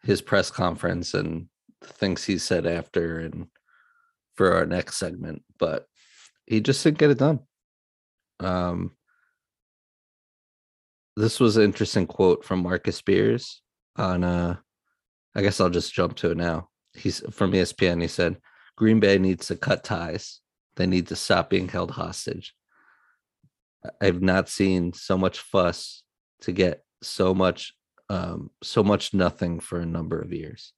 [0.03, 1.49] his press conference and
[1.83, 3.49] the things he said after and
[4.35, 5.85] for our next segment, but
[6.47, 7.40] he just didn't get it done.
[8.40, 8.92] Um,
[11.16, 13.62] this was an interesting quote from Marcus Spears
[13.96, 14.57] on uh
[15.35, 16.70] I guess I'll just jump to it now.
[16.94, 18.01] He's from ESPN.
[18.01, 18.38] He said
[18.77, 20.40] Green Bay needs to cut ties.
[20.77, 22.55] They need to stop being held hostage.
[24.01, 26.03] I've not seen so much fuss
[26.42, 27.75] to get so much
[28.09, 30.72] um so much nothing for a number of years.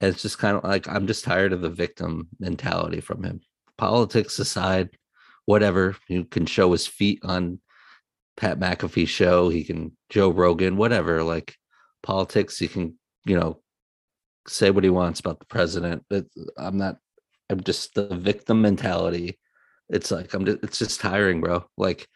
[0.00, 3.40] And it's just kind of like I'm just tired of the victim mentality from him.
[3.76, 4.90] Politics aside,
[5.48, 7.58] whatever, you can show his feet on
[8.36, 11.56] Pat McAfee show, he can Joe Rogan, whatever, like
[12.02, 13.58] politics, he can, you know,
[14.46, 16.04] say what he wants about the president.
[16.10, 16.26] But
[16.58, 16.98] I'm not
[17.48, 19.38] I'm just the victim mentality.
[19.88, 21.64] It's like I'm just it's just tiring, bro.
[21.78, 22.06] Like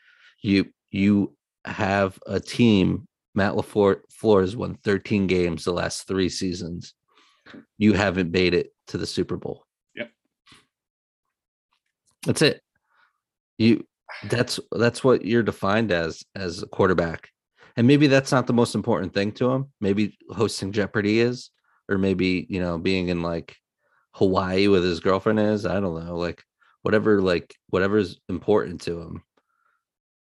[0.43, 3.09] you you have a team.
[3.35, 6.93] Matt LaFleur has won 13 games the last three seasons.
[7.79, 9.65] You haven't made it to the Super Bowl.
[9.95, 10.11] Yep.
[12.27, 12.63] That's it.
[13.59, 13.87] You
[14.29, 17.29] that's that's what you're defined as as a quarterback.
[17.77, 19.73] And maybe that's not the most important thing to him.
[19.81, 21.51] Maybe hosting Jeopardy is,
[21.89, 23.57] or maybe, you know, being in like
[24.13, 25.65] Hawaii with his girlfriend is.
[25.65, 26.17] I don't know.
[26.17, 26.45] Like
[26.83, 29.23] whatever, like whatever's important to him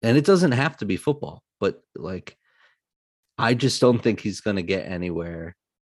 [0.02, 2.36] and it doesn't have to be football, but like
[3.38, 5.56] I just don't think he's going to get anywhere,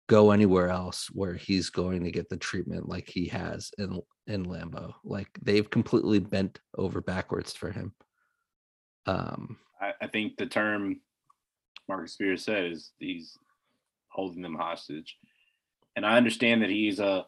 [0.08, 4.46] go anywhere else where he's going to get the treatment like he has in in
[4.46, 4.94] Lambeau.
[5.04, 7.92] Like they've completely bent over backwards for him.
[9.06, 11.00] Um, I, I think the term
[11.88, 13.36] Marcus Spears said is he's
[14.08, 15.16] holding them hostage,
[15.96, 17.26] and I understand that he's a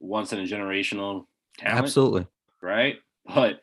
[0.00, 1.26] once in a generational
[1.58, 2.26] talent, absolutely
[2.60, 3.60] right, but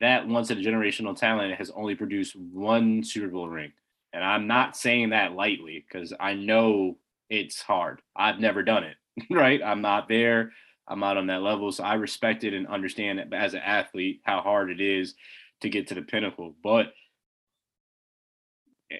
[0.00, 3.72] that once in a generational talent has only produced one Super Bowl ring.
[4.12, 6.96] And I'm not saying that lightly because I know
[7.28, 8.00] it's hard.
[8.16, 8.96] I've never done it,
[9.30, 9.60] right?
[9.62, 10.52] I'm not there.
[10.88, 11.70] I'm not on that level.
[11.72, 15.14] So I respect it and understand it as an athlete how hard it is
[15.60, 16.54] to get to the pinnacle.
[16.62, 16.92] But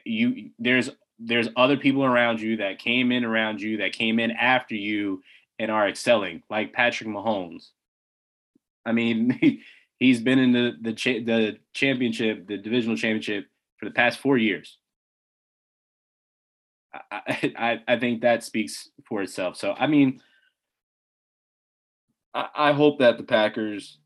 [0.04, 4.30] you there's there's other people around you that came in around you that came in
[4.30, 5.22] after you
[5.58, 7.68] and are excelling, like Patrick Mahomes.
[8.86, 9.60] I mean,
[10.00, 14.38] He's been in the the cha- the championship, the divisional championship for the past four
[14.38, 14.78] years.
[17.12, 19.56] I, I, I think that speaks for itself.
[19.56, 20.20] So I mean,
[22.34, 23.98] I, I hope that the Packers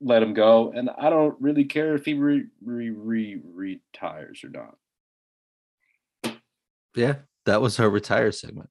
[0.00, 4.50] let him go, and I don't really care if he re, re, re retires or
[4.50, 6.36] not.
[6.94, 8.70] Yeah, that was her retire segment.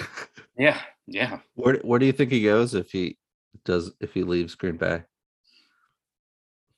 [0.58, 1.40] yeah, yeah.
[1.54, 3.18] Where where do you think he goes if he
[3.64, 5.02] does if he leaves Green Bay?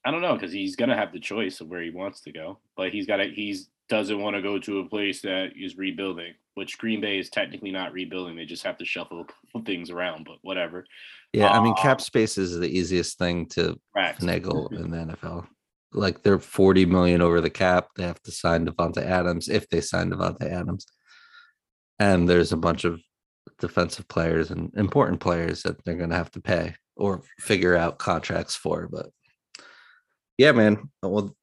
[0.05, 2.59] I don't know because he's gonna have the choice of where he wants to go,
[2.77, 6.33] but he's got to he's doesn't want to go to a place that is rebuilding,
[6.55, 8.37] which Green Bay is technically not rebuilding.
[8.37, 9.27] They just have to shuffle
[9.67, 10.87] things around, but whatever.
[11.35, 14.23] Yeah, I mean, cap um, space is the easiest thing to correct.
[14.23, 15.47] finagle in the NFL.
[15.93, 17.89] Like they're 40 million over the cap.
[17.97, 20.87] They have to sign Davante Adams if they sign Davante Adams.
[21.99, 23.01] And there's a bunch of
[23.59, 27.99] defensive players and important players that they're going to have to pay or figure out
[27.99, 28.89] contracts for.
[28.89, 29.11] But
[30.39, 30.89] yeah, man.
[31.03, 31.35] Well,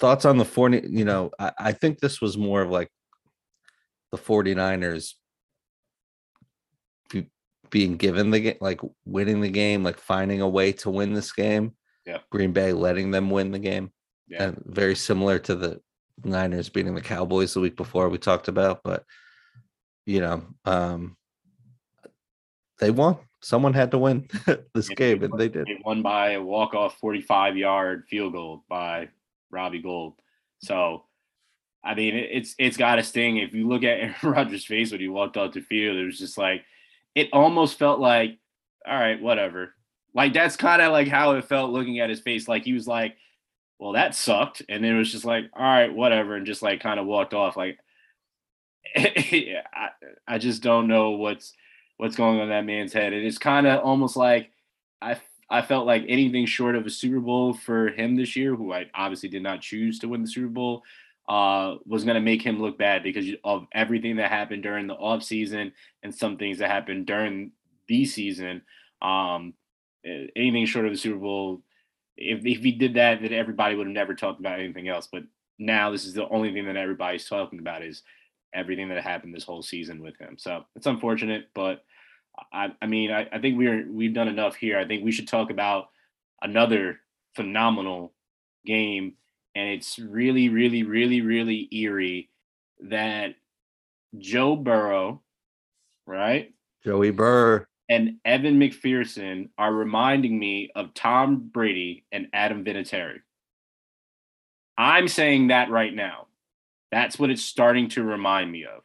[0.00, 2.90] thoughts on the 40, you know, I, I think this was more of like
[4.10, 5.12] the 49ers
[7.68, 11.30] being given the game, like winning the game, like finding a way to win this
[11.32, 11.74] game.
[12.06, 12.18] Yeah.
[12.30, 13.92] Green Bay letting them win the game.
[14.26, 14.44] Yeah.
[14.44, 15.80] And very similar to the
[16.24, 19.04] Niners beating the Cowboys the week before we talked about, but
[20.06, 21.16] you know, um
[22.78, 24.28] they won someone had to win
[24.74, 25.66] this game, and they did.
[25.66, 29.08] They won by a walk off 45 yard field goal by
[29.50, 30.14] Robbie Gould.
[30.62, 31.04] So,
[31.84, 33.38] I mean, it's it's got a sting.
[33.38, 36.18] If you look at Aaron Rodgers' face when he walked off the field, it was
[36.18, 36.64] just like
[37.14, 38.38] it almost felt like,
[38.86, 39.74] all right, whatever.
[40.14, 42.48] Like that's kind of like how it felt looking at his face.
[42.48, 43.16] Like he was like,
[43.78, 47.00] well, that sucked, and it was just like, all right, whatever, and just like kind
[47.00, 47.56] of walked off.
[47.56, 47.78] Like,
[48.96, 49.90] I
[50.26, 51.54] I just don't know what's
[52.00, 53.12] what's going on in that man's head.
[53.12, 54.50] And it's kind of almost like
[55.02, 58.72] I I felt like anything short of a Super Bowl for him this year, who
[58.72, 60.84] I obviously did not choose to win the Super Bowl,
[61.28, 64.94] uh, was going to make him look bad because of everything that happened during the
[64.94, 67.50] off season and some things that happened during
[67.88, 68.62] the season.
[69.02, 69.54] Um,
[70.04, 71.62] anything short of the Super Bowl,
[72.16, 75.08] if, if he did that, then everybody would have never talked about anything else.
[75.10, 75.24] But
[75.58, 78.02] now this is the only thing that everybody's talking about is
[78.54, 80.36] everything that happened this whole season with him.
[80.38, 81.84] So it's unfortunate, but
[82.52, 84.78] I, I mean, I, I think we're we've done enough here.
[84.78, 85.88] I think we should talk about
[86.42, 87.00] another
[87.34, 88.12] phenomenal
[88.64, 89.14] game,
[89.54, 92.30] and it's really, really, really, really eerie
[92.80, 93.34] that
[94.18, 95.22] Joe Burrow,
[96.06, 96.52] right?
[96.84, 97.66] Joey Burr.
[97.88, 103.20] And Evan McPherson are reminding me of Tom Brady and Adam Vinatieri.
[104.78, 106.28] I'm saying that right now.
[106.92, 108.82] That's what it's starting to remind me of.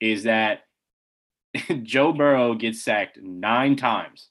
[0.00, 0.62] Is that
[1.82, 4.28] Joe Burrow gets sacked nine times.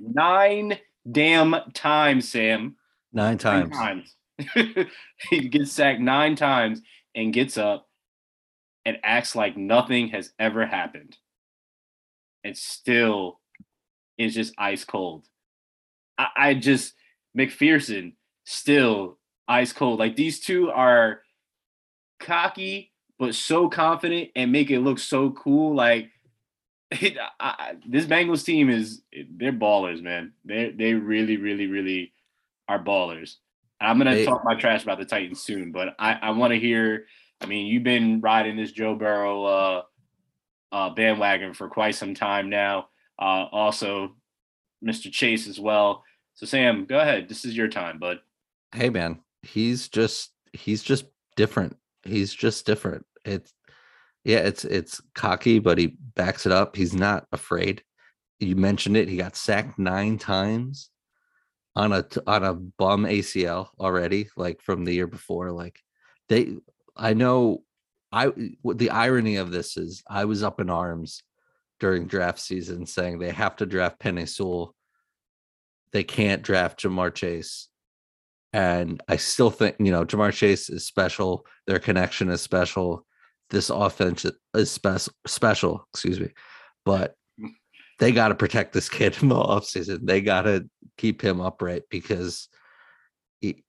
[0.00, 0.78] Nine
[1.10, 2.76] damn times, Sam.
[3.12, 3.70] Nine times.
[3.70, 4.04] Nine
[4.38, 4.86] times.
[5.30, 6.80] he gets sacked nine times
[7.14, 7.88] and gets up
[8.84, 11.16] and acts like nothing has ever happened.
[12.44, 13.40] And still
[14.18, 15.26] is just ice cold.
[16.18, 16.94] I, I just
[17.38, 19.98] McPherson still ice cold.
[19.98, 21.22] Like these two are
[22.18, 22.91] cocky
[23.22, 25.76] but so confident and make it look so cool.
[25.76, 26.10] Like
[26.90, 29.00] it, I, this Bengals team is
[29.36, 30.32] they're ballers, man.
[30.44, 32.12] They they really really really
[32.66, 33.36] are ballers.
[33.80, 34.24] I'm gonna hey.
[34.24, 37.04] talk my trash about the Titans soon, but I I want to hear.
[37.40, 39.82] I mean, you've been riding this Joe Burrow uh,
[40.72, 42.88] uh, bandwagon for quite some time now.
[43.20, 44.16] Uh, also,
[44.84, 45.12] Mr.
[45.12, 46.02] Chase as well.
[46.34, 47.28] So Sam, go ahead.
[47.28, 48.18] This is your time, bud.
[48.74, 51.04] Hey man, he's just he's just
[51.36, 51.76] different.
[52.02, 53.06] He's just different.
[53.24, 53.52] It's
[54.24, 56.76] yeah, it's it's cocky, but he backs it up.
[56.76, 57.82] He's not afraid.
[58.38, 59.08] You mentioned it.
[59.08, 60.90] He got sacked nine times
[61.74, 65.50] on a on a bum ACL already, like from the year before.
[65.50, 65.80] Like
[66.28, 66.54] they,
[66.96, 67.62] I know.
[68.12, 68.30] I
[68.64, 71.22] the irony of this is I was up in arms
[71.80, 74.74] during draft season saying they have to draft Penei Sewell.
[75.92, 77.68] They can't draft Ja'Marr Chase.
[78.52, 81.46] And I still think, you know, Ja'Marr Chase is special.
[81.66, 83.06] Their connection is special
[83.52, 86.30] this offense is special, special, excuse me,
[86.84, 87.14] but
[87.98, 90.00] they got to protect this kid in the offseason.
[90.02, 92.48] They got to keep him upright because
[93.40, 93.62] he,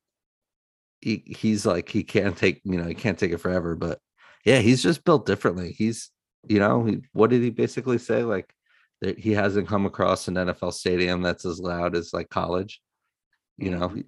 [1.02, 3.76] he he's like he can't take you know he can't take it forever.
[3.76, 4.00] But
[4.46, 5.74] yeah, he's just built differently.
[5.78, 6.10] He's
[6.48, 8.54] you know he, what did he basically say like
[9.02, 12.82] that he hasn't come across an NFL stadium that's as loud as like college.
[13.58, 14.00] You know, mm-hmm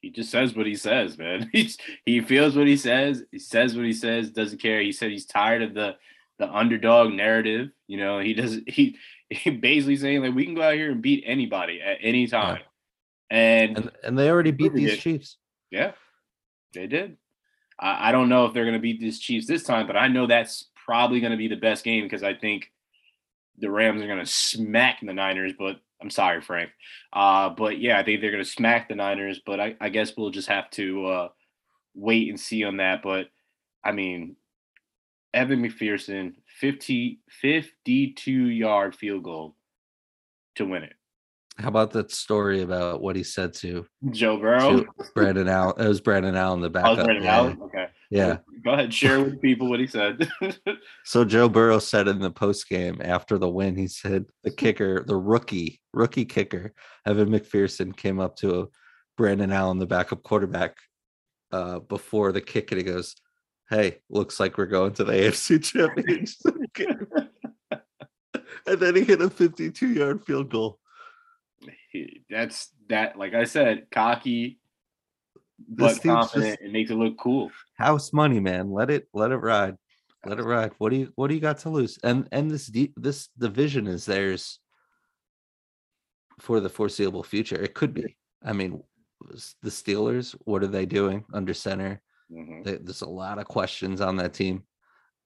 [0.00, 1.50] he just says what he says, man.
[1.52, 3.24] He's he feels what he says.
[3.32, 4.30] He says what he says.
[4.30, 4.80] Doesn't care.
[4.80, 5.96] He said he's tired of the
[6.38, 7.70] the underdog narrative.
[7.86, 8.68] You know, he doesn't.
[8.72, 8.96] He
[9.30, 12.60] he basically saying like we can go out here and beat anybody at any time,
[13.30, 13.36] yeah.
[13.36, 15.00] and, and, and they already beat these did.
[15.00, 15.36] Chiefs.
[15.70, 15.92] Yeah,
[16.72, 17.18] they did.
[17.78, 20.08] I, I don't know if they're going to beat these Chiefs this time, but I
[20.08, 22.72] know that's probably going to be the best game because I think
[23.60, 26.70] the Rams are going to smack the Niners, but I'm sorry, Frank.
[27.12, 29.40] Uh, but yeah, I think they're going to smack the Niners.
[29.44, 31.28] But I, I, guess we'll just have to uh,
[31.94, 33.02] wait and see on that.
[33.02, 33.28] But
[33.84, 34.36] I mean,
[35.34, 39.56] Evan McPherson, 50, 52 yard field goal
[40.56, 40.94] to win it.
[41.58, 44.84] How about that story about what he said to Joe Burrow?
[44.84, 45.74] To Brandon Allen.
[45.76, 46.98] It was Brandon Allen, the backup.
[46.98, 47.26] Oh, Brandon.
[47.26, 47.58] Allen?
[47.62, 47.88] Okay.
[48.10, 48.38] Yeah.
[48.64, 50.28] Go ahead, share with people what he said.
[51.04, 55.04] so Joe Burrow said in the post game after the win, he said the kicker,
[55.06, 56.72] the rookie, rookie kicker,
[57.06, 58.70] Evan McPherson came up to
[59.16, 60.76] Brandon Allen, the backup quarterback,
[61.52, 63.14] uh, before the kick, and he goes,
[63.70, 65.62] Hey, looks like we're going to the AFC
[66.82, 67.18] championship.
[68.66, 70.78] and then he hit a 52 yard field goal.
[72.30, 74.58] That's that, like I said, cocky,
[75.68, 76.58] but confident.
[76.58, 77.50] Just, it makes it look cool.
[77.76, 78.70] House money, man.
[78.70, 79.76] Let it let it ride.
[80.26, 80.72] Let it ride.
[80.78, 81.98] What do you what do you got to lose?
[82.02, 84.60] And and this deep this division is theirs
[86.40, 87.60] for the foreseeable future.
[87.60, 88.16] It could be.
[88.44, 88.82] I mean,
[89.62, 92.00] the Steelers, what are they doing under center?
[92.30, 92.62] Mm-hmm.
[92.62, 94.62] They, there's a lot of questions on that team.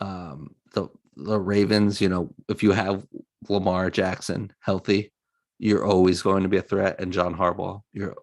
[0.01, 3.07] Um, the the Ravens, you know, if you have
[3.49, 5.13] Lamar Jackson healthy,
[5.59, 7.01] you're always going to be a threat.
[7.01, 8.17] And John Harbaugh, you're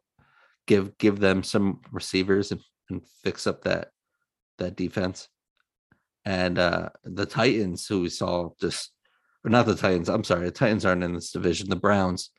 [0.69, 3.89] give give them some receivers and, and fix up that
[4.59, 5.27] that defense.
[6.25, 8.91] And uh the Titans, who we saw just
[9.43, 11.69] or not the Titans, I'm sorry, the Titans aren't in this division.
[11.69, 12.29] The Browns,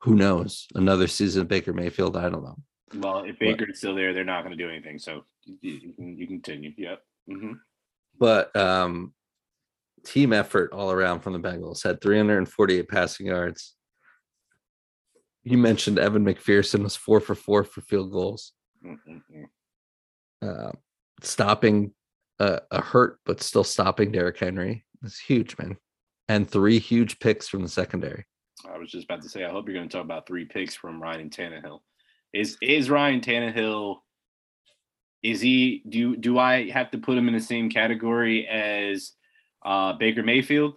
[0.00, 0.66] who knows?
[0.74, 2.56] Another season of Baker Mayfield, I don't know.
[2.96, 4.98] Well, if Baker's but, still there, they're not going to do anything.
[4.98, 6.72] So you, can you continue.
[6.76, 7.02] Yep.
[7.30, 7.52] Mm-hmm.
[8.18, 9.12] But um
[10.06, 13.74] team effort all around from the Bengals had 348 passing yards,
[15.44, 18.52] you mentioned Evan McPherson was four for four for field goals.
[20.42, 20.72] Uh,
[21.22, 21.92] stopping
[22.38, 25.76] a, a, hurt, but still stopping Derrick Henry is huge, man.
[26.28, 28.24] And three huge picks from the secondary.
[28.68, 30.74] I was just about to say, I hope you're going to talk about three picks
[30.74, 31.80] from Ryan Tannehill.
[32.32, 33.98] Is is Ryan Tannehill?
[35.22, 35.82] Is he?
[35.88, 39.12] Do do I have to put him in the same category as
[39.64, 40.74] uh, Baker Mayfield?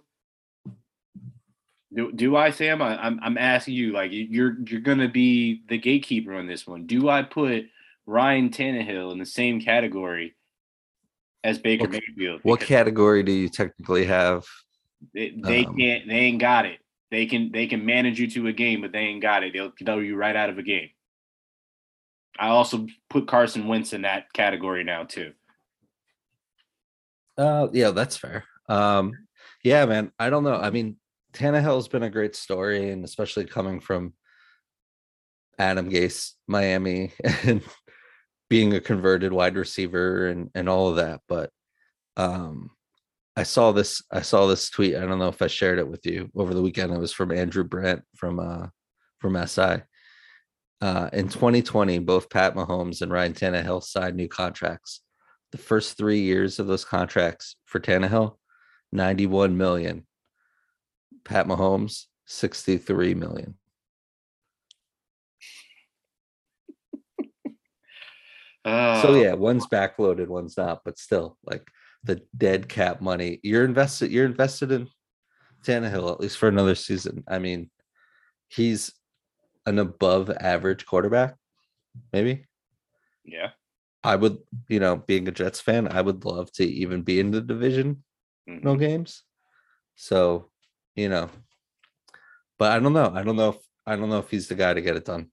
[1.94, 2.82] Do, do I, Sam?
[2.82, 3.92] I, am I'm, I'm asking you.
[3.92, 6.86] Like you're you're gonna be the gatekeeper on this one.
[6.86, 7.64] Do I put
[8.06, 10.34] Ryan Tannehill in the same category
[11.44, 12.40] as Baker What- Mayfield.
[12.42, 14.44] What category do you technically have?
[15.14, 16.08] They, they um, can't.
[16.08, 16.80] They ain't got it.
[17.10, 17.52] They can.
[17.52, 19.52] They can manage you to a game, but they ain't got it.
[19.52, 20.90] They'll throw you right out of a game.
[22.38, 25.32] I also put Carson Wentz in that category now too.
[27.36, 28.44] Uh, yeah, that's fair.
[28.68, 29.12] Um,
[29.62, 30.12] yeah, man.
[30.18, 30.56] I don't know.
[30.56, 30.96] I mean,
[31.38, 34.12] Tannehill's been a great story, and especially coming from
[35.56, 37.12] Adam Gase, Miami,
[37.44, 37.62] and
[38.50, 41.20] being a converted wide receiver and and all of that.
[41.28, 41.50] But
[42.16, 42.70] um,
[43.36, 44.02] I saw this.
[44.10, 44.96] I saw this tweet.
[44.96, 46.92] I don't know if I shared it with you over the weekend.
[46.92, 48.66] It was from Andrew Brandt from uh
[49.20, 49.82] from SI.
[50.80, 55.02] Uh, in 2020, both Pat Mahomes and Ryan Tannehill signed new contracts.
[55.52, 58.36] The first three years of those contracts for Tannehill,
[58.92, 60.06] 91 million.
[61.28, 63.54] Pat Mahomes, 63 million.
[68.66, 71.66] So Uh, yeah, one's backloaded, one's not, but still, like
[72.04, 73.40] the dead cap money.
[73.42, 74.10] You're invested.
[74.10, 74.88] You're invested in
[75.64, 77.24] Tannehill at least for another season.
[77.28, 77.70] I mean,
[78.48, 78.92] he's
[79.64, 81.36] an above average quarterback,
[82.12, 82.44] maybe.
[83.24, 83.50] yeah.
[84.04, 87.30] I would, you know, being a Jets fan, I would love to even be in
[87.30, 88.04] the division
[88.48, 88.62] mhm.
[88.62, 89.22] no games.
[89.96, 90.50] So,
[90.98, 91.30] you know,
[92.58, 93.12] but I don't know.
[93.14, 95.30] I don't know if I don't know if he's the guy to get it done.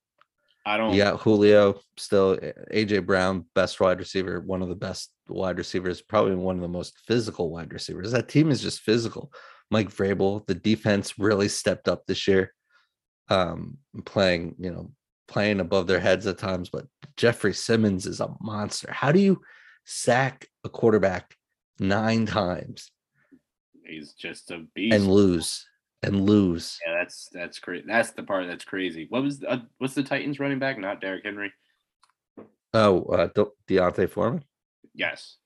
[0.64, 0.94] I don't.
[0.94, 2.38] Yeah, Julio still,
[2.72, 6.68] AJ Brown, best wide receiver, one of the best wide receivers, probably one of the
[6.68, 8.12] most physical wide receivers.
[8.12, 9.32] That team is just physical.
[9.72, 12.54] Mike Vrabel, the defense really stepped up this year,
[13.30, 14.92] um, playing, you know,
[15.28, 16.70] playing above their heads at times.
[16.70, 16.86] But
[17.18, 18.92] Jeffrey Simmons is a monster.
[18.92, 19.42] How do you
[19.84, 21.36] sack a quarterback
[21.80, 22.92] nine times
[23.88, 24.96] He's just a beast.
[24.96, 25.66] and lose
[26.04, 26.80] and lose?
[26.86, 27.86] yeah, that's that's crazy.
[27.88, 29.08] That's the part that's crazy.
[29.10, 30.78] What was the, uh, what's the Titans running back?
[30.78, 31.52] Not Derrick Henry.
[32.74, 34.44] Oh, uh, De- D'Onta Foreman
[34.94, 35.38] Yes,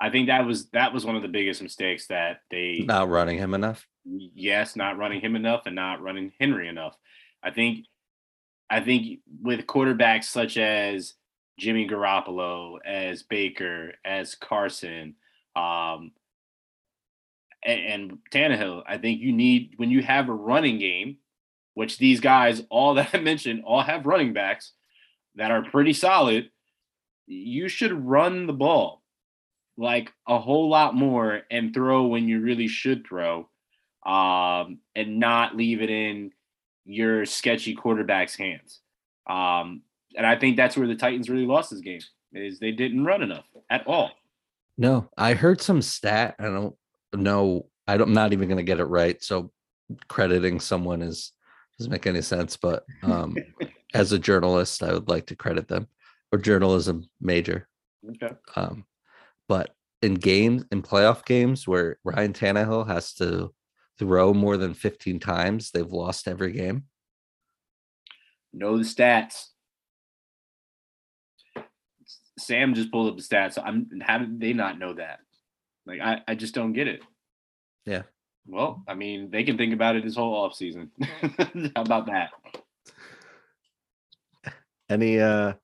[0.00, 2.84] I think that was that was one of the biggest mistakes that they.
[2.86, 3.86] not running him enough.
[4.04, 6.96] yes, not running him enough and not running Henry enough.
[7.42, 7.86] I think
[8.70, 11.14] I think with quarterbacks such as
[11.58, 15.14] Jimmy Garoppolo, as Baker, as Carson,
[15.54, 16.12] um,
[17.64, 21.16] and, and Tannehill, I think you need when you have a running game,
[21.74, 24.72] which these guys, all that I mentioned, all have running backs
[25.36, 26.50] that are pretty solid.
[27.26, 29.02] You should run the ball
[29.76, 33.48] like a whole lot more and throw when you really should throw
[34.06, 36.30] um, and not leave it in
[36.84, 38.80] your sketchy quarterback's hands.
[39.26, 39.82] Um,
[40.16, 42.00] and I think that's where the Titans really lost this game
[42.32, 44.10] is they didn't run enough at all.
[44.76, 46.36] No, I heard some stat.
[46.38, 46.76] I don't
[47.16, 47.66] know.
[47.86, 49.22] I'm not even going to get it right.
[49.22, 49.52] So
[50.08, 51.32] crediting someone is
[51.78, 52.56] doesn't make any sense.
[52.56, 53.36] But um,
[53.94, 55.88] as a journalist, I would like to credit them
[56.32, 57.68] or journalism major.
[58.10, 58.34] Okay.
[58.56, 58.84] Um,
[59.48, 63.54] but in games, in playoff games where Ryan Tannehill has to
[63.98, 66.84] throw more than 15 times, they've lost every game.
[68.52, 69.46] Know the stats.
[72.38, 73.58] Sam just pulled up the stats.
[73.64, 75.20] I'm how did they not know that?
[75.86, 77.02] Like I, I just don't get it.
[77.86, 78.02] Yeah.
[78.46, 80.90] Well, I mean, they can think about it this whole offseason.
[81.76, 82.30] how about that?
[84.90, 85.54] Any uh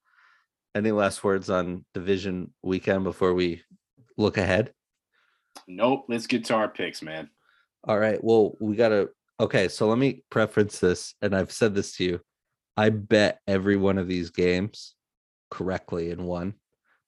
[0.74, 3.62] any last words on division weekend before we
[4.16, 4.72] look ahead?
[5.66, 6.06] Nope.
[6.08, 7.28] Let's get to our picks, man.
[7.84, 8.22] All right.
[8.22, 9.10] Well, we gotta.
[9.38, 12.20] Okay, so let me preference this, and I've said this to you.
[12.76, 14.94] I bet every one of these games
[15.50, 16.54] correctly in one,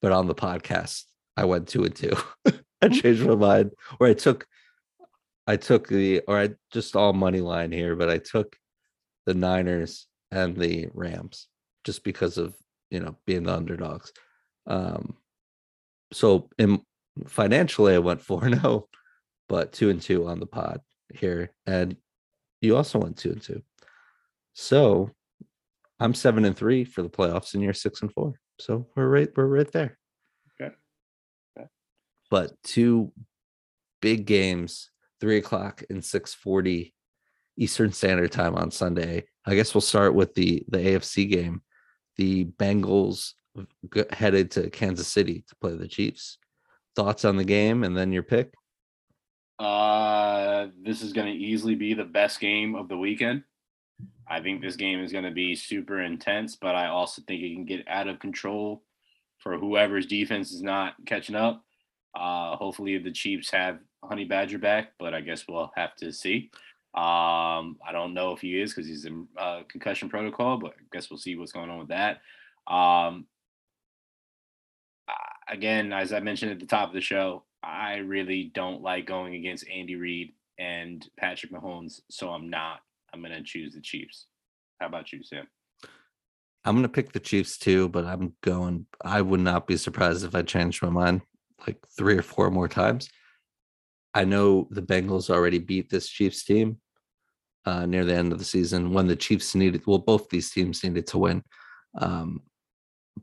[0.01, 1.05] but on the podcast,
[1.37, 2.17] I went two and two.
[2.87, 3.71] I changed my mind,
[4.01, 4.47] or I took,
[5.47, 8.57] I took the, or I just all money line here, but I took
[9.27, 11.49] the Niners and the Rams
[11.85, 12.55] just because of
[12.91, 14.13] you know being the underdogs.
[14.67, 15.17] Um,
[16.13, 16.83] so in
[17.27, 18.89] financially, I went four and zero
[19.53, 20.81] but two and two on the pod
[21.13, 21.53] here.
[21.67, 21.95] And
[22.63, 23.63] you also went two and two.
[24.55, 25.11] So
[26.01, 28.33] I'm seven and three for the playoffs, and you're six and four.
[28.59, 29.99] So we're right, we're right there.
[32.33, 33.13] But two
[34.01, 36.95] big games, three o'clock and six forty
[37.59, 39.25] Eastern Standard Time on Sunday.
[39.45, 41.61] I guess we'll start with the the AFC game.
[42.17, 43.35] The Bengals
[44.13, 46.39] headed to Kansas City to play the Chiefs.
[46.97, 48.55] Thoughts on the game, and then your pick.
[49.59, 53.43] Uh, this is going to easily be the best game of the weekend.
[54.27, 57.53] I think this game is going to be super intense, but I also think it
[57.53, 58.85] can get out of control
[59.37, 61.63] for whoever's defense is not catching up.
[62.15, 66.51] Uh, hopefully, the Chiefs have Honey Badger back, but I guess we'll have to see.
[66.95, 70.83] Um, I don't know if he is because he's in uh, concussion protocol, but I
[70.93, 72.21] guess we'll see what's going on with that.
[72.67, 73.27] Um,
[75.49, 79.35] again, as I mentioned at the top of the show, I really don't like going
[79.37, 82.81] against Andy Reid and Patrick Mahomes, so I'm not.
[83.15, 84.27] I'm going to choose the Chiefs.
[84.81, 85.47] How about you, Sam?
[86.65, 88.87] I'm gonna pick the Chiefs too, but I'm going.
[89.05, 91.23] I would not be surprised if I changed my mind
[91.67, 93.09] like three or four more times.
[94.15, 96.79] I know the Bengals already beat this Chiefs team
[97.65, 99.83] uh, near the end of the season when the Chiefs needed.
[99.87, 101.43] Well, both these teams needed to win,
[101.99, 102.43] um,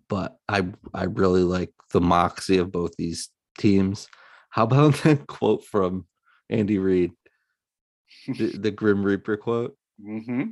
[0.08, 4.08] but I I really like the moxie of both these teams.
[4.50, 6.06] How about that quote from
[6.50, 7.12] Andy Reid,
[8.28, 9.78] the, the Grim Reaper quote?
[10.04, 10.44] Mm-hmm.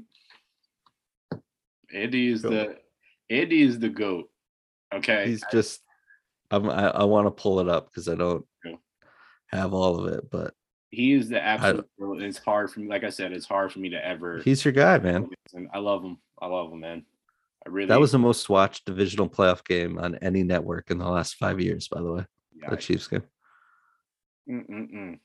[1.93, 2.49] Andy is Go.
[2.49, 2.77] the
[3.29, 4.29] Andy is the goat.
[4.93, 5.27] Okay.
[5.27, 5.81] He's just.
[6.51, 8.45] I'm, I I want to pull it up because I don't
[9.47, 10.53] have all of it, but
[10.91, 11.87] He is the absolute.
[11.99, 12.21] goat.
[12.21, 12.87] It's hard for me.
[12.87, 14.41] Like I said, it's hard for me to ever.
[14.43, 15.29] he's your guy, man.
[15.73, 16.17] I love him.
[16.41, 17.05] I love him, man.
[17.65, 17.87] I really.
[17.87, 21.59] That was the most watched divisional playoff game on any network in the last five
[21.59, 22.25] years, by the way.
[22.61, 23.23] yeah, The Chiefs game.
[24.49, 25.19] mm-mm-mm.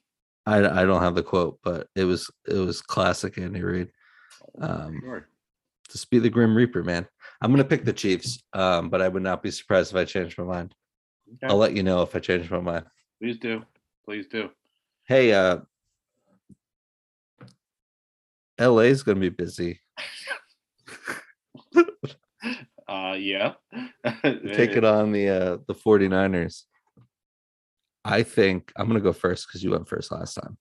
[0.46, 3.88] I I don't have the quote, but it was it was classic Andy Reid.
[4.60, 5.28] Um, Sure.
[5.90, 7.06] Just be the Grim Reaper, man.
[7.40, 10.38] I'm gonna pick the Chiefs, um, but I would not be surprised if I changed
[10.38, 10.74] my mind.
[11.34, 11.46] Okay.
[11.48, 12.84] I'll let you know if I change my mind.
[13.20, 13.62] Please do.
[14.04, 14.50] Please do.
[15.06, 15.58] Hey, uh,
[18.60, 19.80] LA is gonna be busy.
[22.88, 23.54] Uh, yeah.
[24.52, 26.64] Take it on the uh the 49ers.
[28.04, 30.58] I think I'm gonna go first because you went first last time.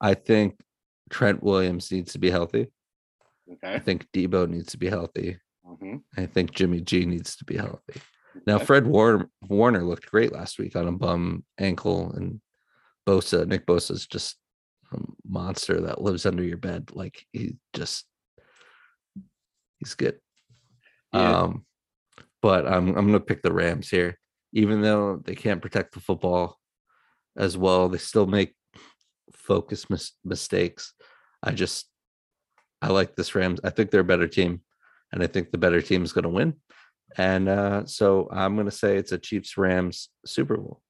[0.00, 0.58] I think
[1.08, 2.68] Trent Williams needs to be healthy.
[3.52, 3.74] Okay.
[3.74, 5.38] I think Debo needs to be healthy.
[5.64, 5.96] Mm-hmm.
[6.16, 8.00] I think Jimmy G needs to be healthy.
[8.46, 12.40] Now Fred Warner Warner looked great last week on a bum ankle, and
[13.06, 14.36] Bosa Nick Bosa is just
[14.92, 16.90] a monster that lives under your bed.
[16.92, 18.04] Like he just
[19.78, 20.18] he's good.
[21.12, 21.40] Yeah.
[21.40, 21.64] Um,
[22.42, 24.18] but I'm I'm gonna pick the Rams here,
[24.52, 26.58] even though they can't protect the football
[27.36, 27.88] as well.
[27.88, 28.54] They still make
[29.32, 30.92] focus mis- mistakes.
[31.42, 31.86] I just
[32.82, 33.60] I like this Rams.
[33.64, 34.60] I think they're a better team,
[35.12, 36.54] and I think the better team is gonna win.
[37.16, 40.82] And uh, so I'm gonna say it's a Chiefs Rams Super Bowl.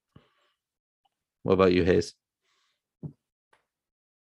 [1.42, 2.14] What about you, Hayes?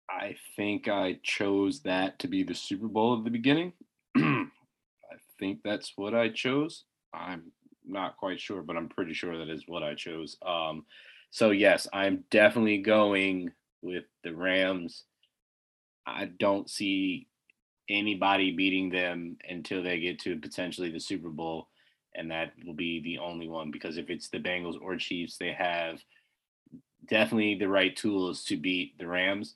[0.09, 3.72] I think I chose that to be the Super Bowl at the beginning.
[4.16, 4.46] I
[5.38, 6.84] think that's what I chose.
[7.12, 7.53] I'm
[7.84, 10.36] not quite sure, but I'm pretty sure that is what I chose.
[10.44, 10.84] Um,
[11.30, 15.05] so yes, I'm definitely going with the Rams.
[16.07, 17.28] I don't see
[17.88, 21.68] anybody beating them until they get to potentially the Super Bowl,
[22.14, 25.52] and that will be the only one because if it's the Bengals or Chiefs, they
[25.52, 26.00] have
[27.09, 29.54] definitely the right tools to beat the Rams.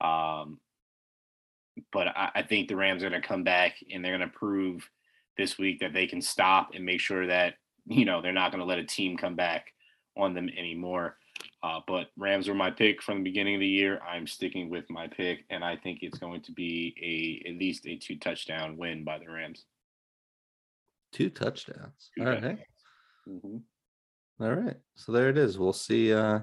[0.00, 0.58] Um,
[1.92, 4.36] but I, I think the Rams are going to come back and they're going to
[4.36, 4.88] prove
[5.36, 7.54] this week that they can stop and make sure that
[7.86, 9.72] you know they're not going to let a team come back
[10.16, 11.16] on them anymore.
[11.62, 14.00] Uh, but Rams were my pick from the beginning of the year.
[14.08, 17.86] I'm sticking with my pick, and I think it's going to be a at least
[17.86, 19.64] a two touchdown win by the Rams.
[21.14, 22.10] Two touchdowns.
[22.18, 22.42] Two All right.
[22.42, 22.60] touchdowns.
[23.28, 23.62] Mhm.
[24.40, 24.76] All right.
[24.96, 25.58] So there it is.
[25.58, 26.12] We'll see.
[26.12, 26.40] Uh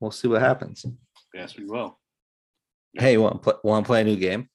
[0.00, 0.84] we'll see what happens.
[1.34, 2.00] Yes, we will.
[2.94, 4.48] Hey, want to play, want to play a new game?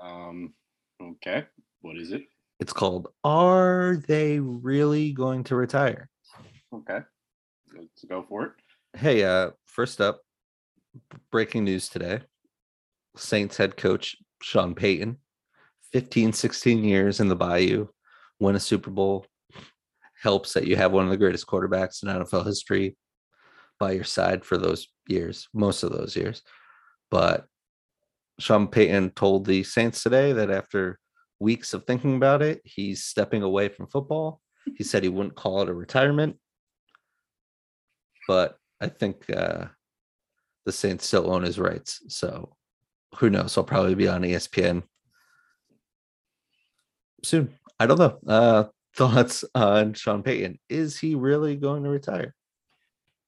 [0.00, 0.54] Um,
[1.00, 1.44] okay.
[1.82, 2.22] What is it?
[2.60, 6.08] It's called Are They Really Going to Retire?
[6.72, 7.00] Okay.
[7.76, 8.52] Let's go for it.
[8.98, 10.22] Hey, uh, first up,
[11.30, 12.22] breaking news today.
[13.16, 15.18] Saints head coach Sean Payton,
[15.92, 17.88] 15, 16 years in the Bayou,
[18.40, 19.26] win a Super Bowl.
[20.22, 22.96] Helps that you have one of the greatest quarterbacks in NFL history
[23.78, 26.42] by your side for those years, most of those years.
[27.10, 27.46] But
[28.38, 30.98] Sean Payton told the Saints today that after
[31.38, 34.40] weeks of thinking about it, he's stepping away from football.
[34.76, 36.38] He said he wouldn't call it a retirement,
[38.26, 39.66] but I think uh,
[40.64, 42.02] the Saints still own his rights.
[42.08, 42.56] So
[43.16, 43.56] who knows?
[43.56, 44.82] I'll probably be on ESPN
[47.22, 47.54] soon.
[47.78, 48.18] I don't know.
[48.26, 48.64] Uh,
[48.96, 50.58] thoughts on Sean Payton?
[50.70, 52.34] Is he really going to retire?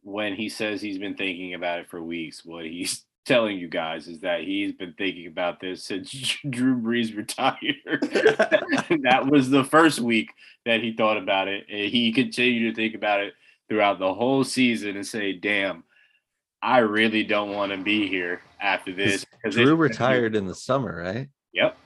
[0.09, 4.09] when he says he's been thinking about it for weeks, what he's telling you guys
[4.09, 6.11] is that he's been thinking about this since
[6.51, 8.01] Drew Brees retired.
[9.03, 10.30] that was the first week
[10.64, 11.66] that he thought about it.
[11.70, 13.34] And he continued to think about it
[13.68, 15.84] throughout the whole season and say, damn,
[16.62, 19.26] I really don't want to be here after this.
[19.51, 21.28] Drew retired in the summer, right?
[21.53, 21.76] Yep.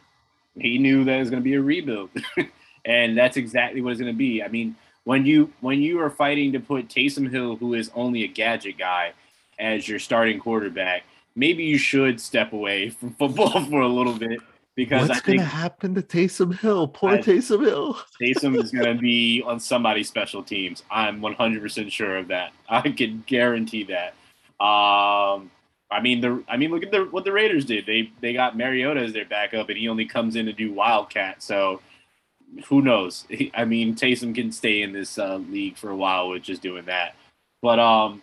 [0.58, 2.10] He knew that it was going to be a rebuild.
[2.84, 4.42] and that's exactly what it's going to be.
[4.42, 8.24] I mean, when you when you are fighting to put Taysom Hill, who is only
[8.24, 9.12] a gadget guy,
[9.58, 14.40] as your starting quarterback, maybe you should step away from football for a little bit
[14.74, 16.88] because What's gonna happen to Taysom Hill?
[16.88, 17.94] Poor I- Taysom Hill.
[18.20, 20.82] Taysom is going to be on somebody's special teams.
[20.90, 22.52] I'm 100% sure of that.
[22.68, 24.14] I can guarantee that.
[24.64, 25.50] Um,
[25.92, 27.86] I mean, the I mean, look at the what the Raiders did.
[27.86, 31.42] They they got Mariota as their backup, and he only comes in to do Wildcat.
[31.42, 31.80] So
[32.66, 33.26] who knows?
[33.54, 36.84] I mean, Taysom can stay in this uh, league for a while with just doing
[36.86, 37.14] that.
[37.60, 38.22] But um,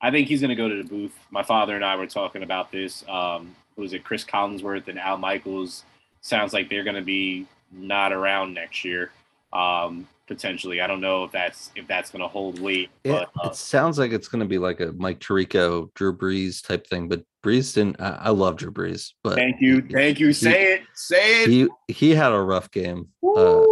[0.00, 1.14] I think he's going to go to the booth.
[1.30, 3.04] My father and I were talking about this.
[3.08, 4.04] Um, was it?
[4.04, 5.84] Cris Collinsworth and Al Michaels.
[6.22, 9.10] Sounds like they're going to be not around next year.
[9.52, 12.88] Um, potentially, I don't know if that's if that's going to hold weight.
[13.04, 16.86] It, uh, it sounds like it's gonna be like a Mike Tirico, Drew Brees type
[16.86, 18.00] thing, but Brees didn't.
[18.00, 20.32] I, I love Drew Brees, but thank you, he- thank you.
[20.32, 21.50] Say it, say it.
[21.50, 23.08] He he had a rough game.
[23.22, 23.64] Uh,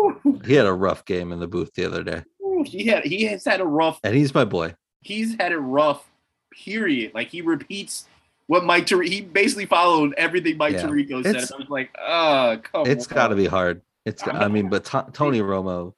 [0.45, 2.23] he had a rough game in the booth the other day,
[2.65, 4.01] he had he has had a rough.
[4.03, 4.75] and he's my boy.
[5.01, 6.05] He's had it rough.
[6.53, 7.13] Period.
[7.15, 8.09] Like he repeats
[8.49, 8.87] what Mike.
[8.87, 10.83] Tir- he basically followed everything Mike Yeah.
[10.87, 11.37] Tirico said.
[11.37, 13.83] It's- I was like, oh, come It's got to be hard.
[14.05, 14.27] It's.
[14.27, 15.93] I mean, but To- Tony Romo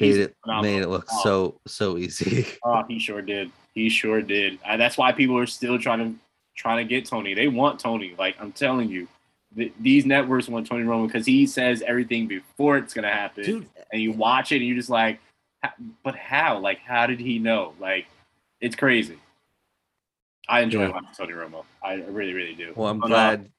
[0.00, 0.72] made it phenomenal.
[0.76, 1.20] made it look Oh.
[1.22, 2.46] so so easy.
[2.64, 3.50] Oh, he sure did.
[3.74, 4.58] He sure did.
[4.64, 6.18] Uh, that's why people are still trying to
[6.56, 7.34] trying to get Tony.
[7.34, 8.14] They want Tony.
[8.18, 9.06] Like I'm telling you,
[9.56, 13.66] th- these networks want Tony Romo because he says everything before it's gonna happen, Dude,
[13.92, 15.20] and you watch it and you're just like,
[16.04, 16.58] but how?
[16.58, 17.74] Like, how did he know?
[17.80, 18.06] Like,
[18.60, 19.18] it's crazy.
[20.48, 20.90] I enjoy Yeah.
[20.92, 21.64] watching Tony Romo.
[21.82, 22.72] I really, really do.
[22.74, 23.50] well, I'm But, uh, glad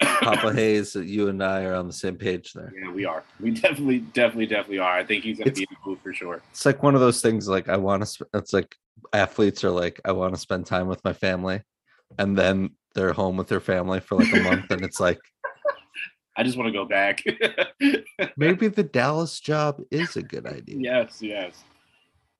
[0.00, 2.72] Papa Hayes you and I are on the same page there.
[2.78, 3.22] Yeah, we are.
[3.40, 4.96] We definitely, definitely, definitely are.
[4.96, 6.42] I think he's gonna be in the booth for sure.
[6.50, 7.48] It's like one of those things.
[7.48, 8.06] Like I want to.
[8.10, 8.74] Sp- it's like
[9.12, 11.62] athletes are like, I want to spend time with my family,
[12.18, 15.18] and then they're home with their family for like a month, and it's like
[16.36, 17.22] I just want to go back.
[18.36, 20.76] maybe the Dallas job is a good idea.
[20.78, 21.64] yes, yes.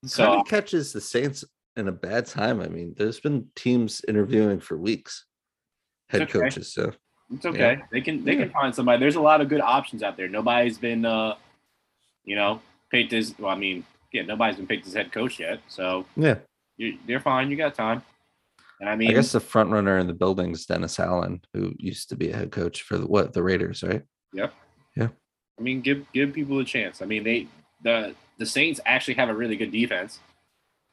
[0.03, 1.45] kind So of catches the Saints
[1.77, 2.61] in a bad time.
[2.61, 5.25] I mean, there's been teams interviewing for weeks,
[6.11, 6.33] head Okay.
[6.33, 6.73] coaches.
[6.75, 6.93] So
[7.33, 7.79] It's okay.
[7.91, 8.45] They can they Yeah.
[8.45, 9.01] can find somebody.
[9.01, 10.29] There's a lot of good options out there.
[10.29, 11.37] Nobody's been uh
[12.24, 12.61] you know,
[12.91, 15.61] picked as well, I mean, yeah, nobody's been picked as head coach yet.
[15.68, 16.37] So yeah,
[16.77, 17.51] you they're fine.
[17.51, 18.03] You got time.
[18.81, 21.72] And I mean I guess the front runner in the building is Dennis Allen, who
[21.79, 24.03] used to be a head coach for the, what the Raiders, right?
[24.33, 24.53] Yep.
[24.97, 25.09] Yeah.
[25.59, 27.03] I mean give give people a chance.
[27.03, 27.47] I mean they
[27.83, 30.20] the the Saints actually have a really good defense.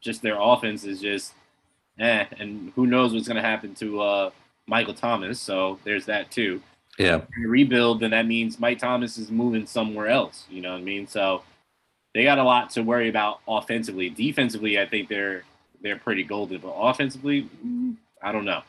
[0.02, 1.34] Just their offense is just
[1.98, 4.30] eh, and who knows what's gonna happen to uh
[4.66, 5.40] Michael Thomas.
[5.40, 6.62] So there's that too.
[6.98, 10.46] Yeah, rebuild, then that means Mike Thomas is moving somewhere else.
[10.48, 11.08] You know what I mean?
[11.08, 11.42] So
[12.14, 14.08] they got a lot to worry about offensively.
[14.10, 15.42] Defensively, I think they're
[15.80, 18.62] they're pretty golden, but offensively, mm, I don't know.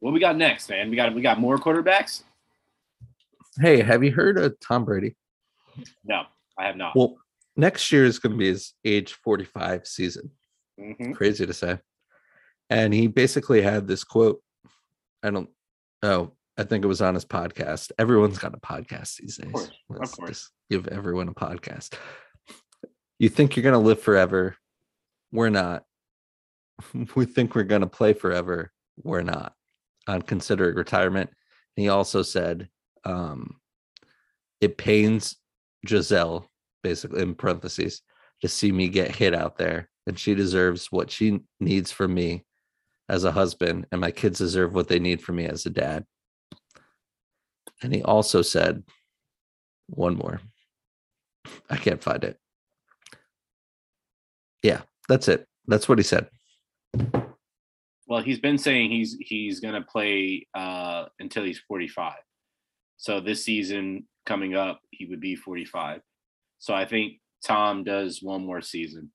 [0.00, 0.90] What we got next, man?
[0.90, 2.24] We got we got more quarterbacks?
[3.60, 5.14] Hey, have you heard of Tom Brady?
[6.04, 6.24] No,
[6.58, 6.96] I have not.
[6.96, 7.16] Well,
[7.56, 10.30] next year is going to be his age 45 season.
[10.78, 11.14] Mhm.
[11.14, 11.78] Crazy to say.
[12.70, 14.42] And he basically had this quote.
[15.24, 15.48] I don't
[16.02, 17.90] oh, I think it was on his podcast.
[17.98, 19.50] Everyone's got a podcast these days.
[19.50, 20.28] course, of Let's course.
[20.28, 21.94] just give everyone a podcast.
[23.18, 24.56] You think you're going to live forever?
[25.32, 25.84] We're not.
[27.16, 28.72] We think we're going to play forever.
[29.02, 29.54] We're not.
[30.06, 31.30] On considering retirement.
[31.30, 32.68] and He also said,
[33.04, 33.56] um,
[34.60, 35.36] it pains
[35.86, 36.50] Gisele,
[36.82, 38.02] basically in parentheses,
[38.42, 42.44] to see me get hit out there, and she deserves what she needs from me
[43.08, 46.04] as a husband, and my kids deserve what they need from me as a dad.
[47.82, 48.82] And he also said
[49.88, 50.40] one more.
[51.68, 52.38] I can't find it.
[54.62, 55.46] Yeah, that's it.
[55.66, 56.28] That's what he said.
[58.06, 62.14] Well, he's been saying he's he's gonna play uh, until he's 45.
[62.96, 66.00] So this season coming up, he would be 45.
[66.58, 69.10] So I think Tom does one more season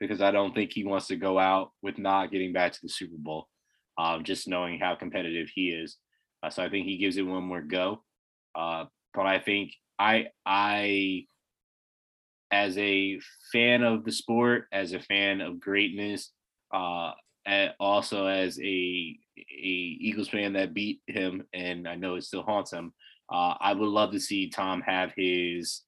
[0.00, 2.88] because I don't think he wants to go out with not getting back to the
[2.88, 3.48] Super Bowl.
[3.96, 5.96] Um, just knowing how competitive he is,
[6.42, 8.04] uh, so I think he gives it one more go.
[8.54, 11.26] Uh, but I think I I
[12.50, 13.20] as a
[13.52, 16.30] fan of the sport, as a fan of greatness,
[16.72, 17.12] uh,
[17.44, 19.68] and also as a a
[20.00, 22.92] Eagles fan that beat him, and I know it still haunts him.
[23.30, 25.82] Uh, I would love to see Tom have his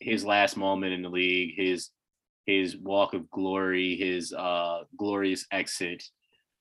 [0.00, 1.90] his last moment in the league, his
[2.46, 6.02] his walk of glory, his uh, glorious exit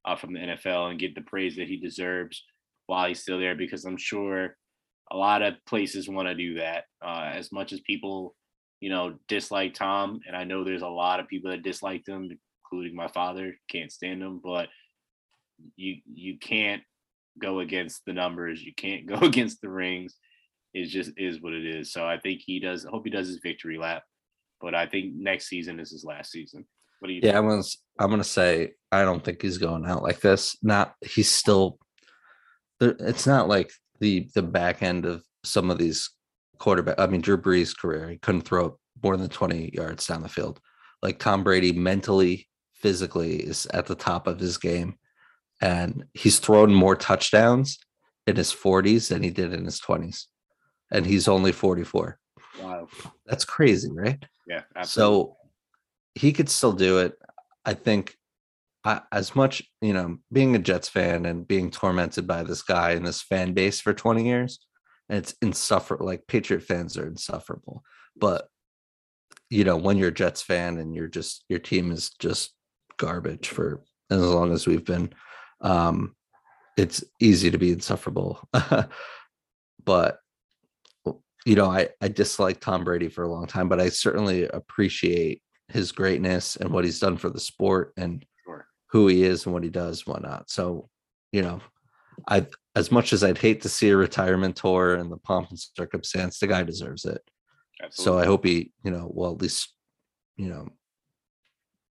[0.06, 2.44] uh, from the NFL, and get the praise that he deserves
[2.88, 3.56] while he's still there.
[3.56, 4.56] Because I'm sure
[5.12, 6.86] a lot of places want to do that.
[7.04, 8.36] Uh, as much as people,
[8.80, 12.30] you know, dislike Tom, and I know there's a lot of people that dislike him,
[12.64, 14.70] including my father, can't stand him, but
[15.76, 16.82] you you can't
[17.42, 18.64] go against the numbers.
[18.64, 20.16] You can't go against the rings.
[20.74, 21.92] It just is what it is.
[21.92, 22.86] So I think he does.
[22.86, 24.04] I hope he does his victory lap.
[24.62, 26.66] But I think next season is his last season.
[27.00, 27.22] What do you?
[27.24, 27.64] Yeah, I'm gonna
[28.00, 30.58] I'm gonna say I don't think he's going out like this.
[30.62, 31.78] Not he's still.
[32.82, 36.10] It's not like the the back end of some of these
[36.60, 37.00] quarterback.
[37.00, 40.60] I mean, Drew Brees' career, he couldn't throw more than 20 yards down the field.
[41.02, 44.96] Like Tom Brady mentally, physically is at the top of his game.
[45.62, 47.80] And he's thrown more touchdowns
[48.28, 50.26] in his 40s than he did in his 20s.
[50.92, 52.18] And he's only 44.
[52.62, 52.88] Wow.
[53.26, 54.24] That's crazy, right?
[54.48, 54.62] Yeah.
[54.76, 54.86] Absolutely.
[54.86, 55.38] So
[56.16, 57.14] he could still do it.
[57.66, 58.16] I think
[58.84, 62.92] I, as much, you know, being a Jets fan and being tormented by this guy
[62.92, 64.60] and this fan base for 20 years,
[65.10, 66.06] and it's insufferable.
[66.06, 67.84] Like Patriot fans are insufferable.
[68.16, 68.48] But
[69.50, 72.54] you know, when you're a Jets fan and you're just your team is just
[72.98, 73.82] garbage for
[74.12, 75.12] as long as we've been,
[75.62, 76.16] um,
[76.78, 78.48] it's easy to be insufferable.
[79.84, 80.20] but
[81.46, 85.42] you know, I I dislike Tom Brady for a long time, but I certainly appreciate
[85.70, 88.68] his greatness and what he's done for the sport and Sure.
[88.92, 90.50] who he is and what he does, whatnot.
[90.50, 90.90] So,
[91.32, 91.62] you know,
[92.28, 95.60] I as much as I'd hate to see a retirement tour and the pomp and
[95.60, 97.22] circumstance, the guy deserves it.
[97.82, 98.04] Absolutely.
[98.04, 99.74] So I hope he, you know, well at least,
[100.38, 100.68] you know,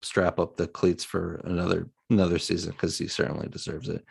[0.01, 4.03] strap up the cleats for another another season because he certainly deserves it.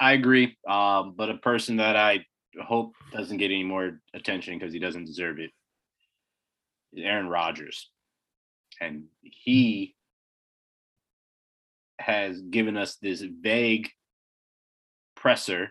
[0.00, 0.56] I agree.
[0.68, 2.24] Um, but a person that I
[2.60, 5.50] hope doesn't get any more attention because he doesn't deserve it
[6.96, 7.90] Aaron Rodgers.
[8.80, 9.94] And he
[11.98, 13.90] has given us this vague
[15.16, 15.70] presser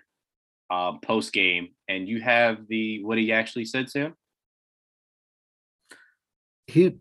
[0.70, 1.70] um, post game.
[1.88, 4.16] And you have the what he actually said, Sam?
[6.68, 6.98] He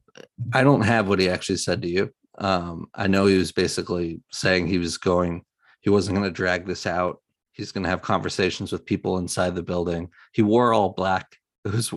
[0.52, 2.10] I don't have what he actually said to you.
[2.38, 5.42] Um, I know he was basically saying he was going,
[5.80, 7.20] he wasn't going to drag this out.
[7.56, 10.10] He's going to have conversations with people inside the building.
[10.32, 11.36] He wore all black.
[11.64, 11.92] It was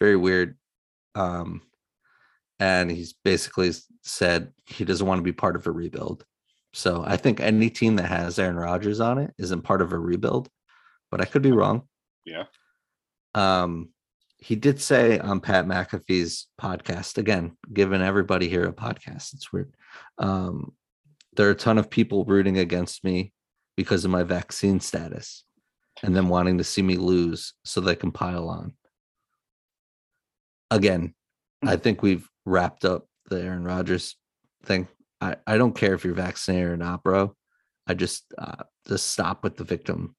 [0.00, 0.58] very weird.
[1.14, 1.62] Um,
[2.58, 3.70] and he's basically
[4.02, 6.24] said he doesn't want to be part of a rebuild.
[6.74, 9.98] So I think any team that has Aaron Rodgers on it isn't part of a
[9.98, 10.48] rebuild,
[11.12, 11.82] but I could be wrong.
[12.24, 12.46] Yeah.
[13.36, 13.90] Um,
[14.38, 19.72] he did say on Pat McAfee's podcast, again, giving everybody here a podcast, it's weird.
[20.18, 20.72] Um,
[21.34, 23.32] there are a ton of people rooting against me
[23.78, 25.44] because of my vaccine status
[26.02, 28.72] and then wanting to see me lose so they can pile on.
[30.72, 31.14] Again,
[31.64, 34.16] I think we've wrapped up the Aaron Rodgers
[34.64, 34.88] thing.
[35.20, 37.36] I, I don't care if you're vaccinated or not, bro.
[37.86, 40.16] I just uh, just stop with the victim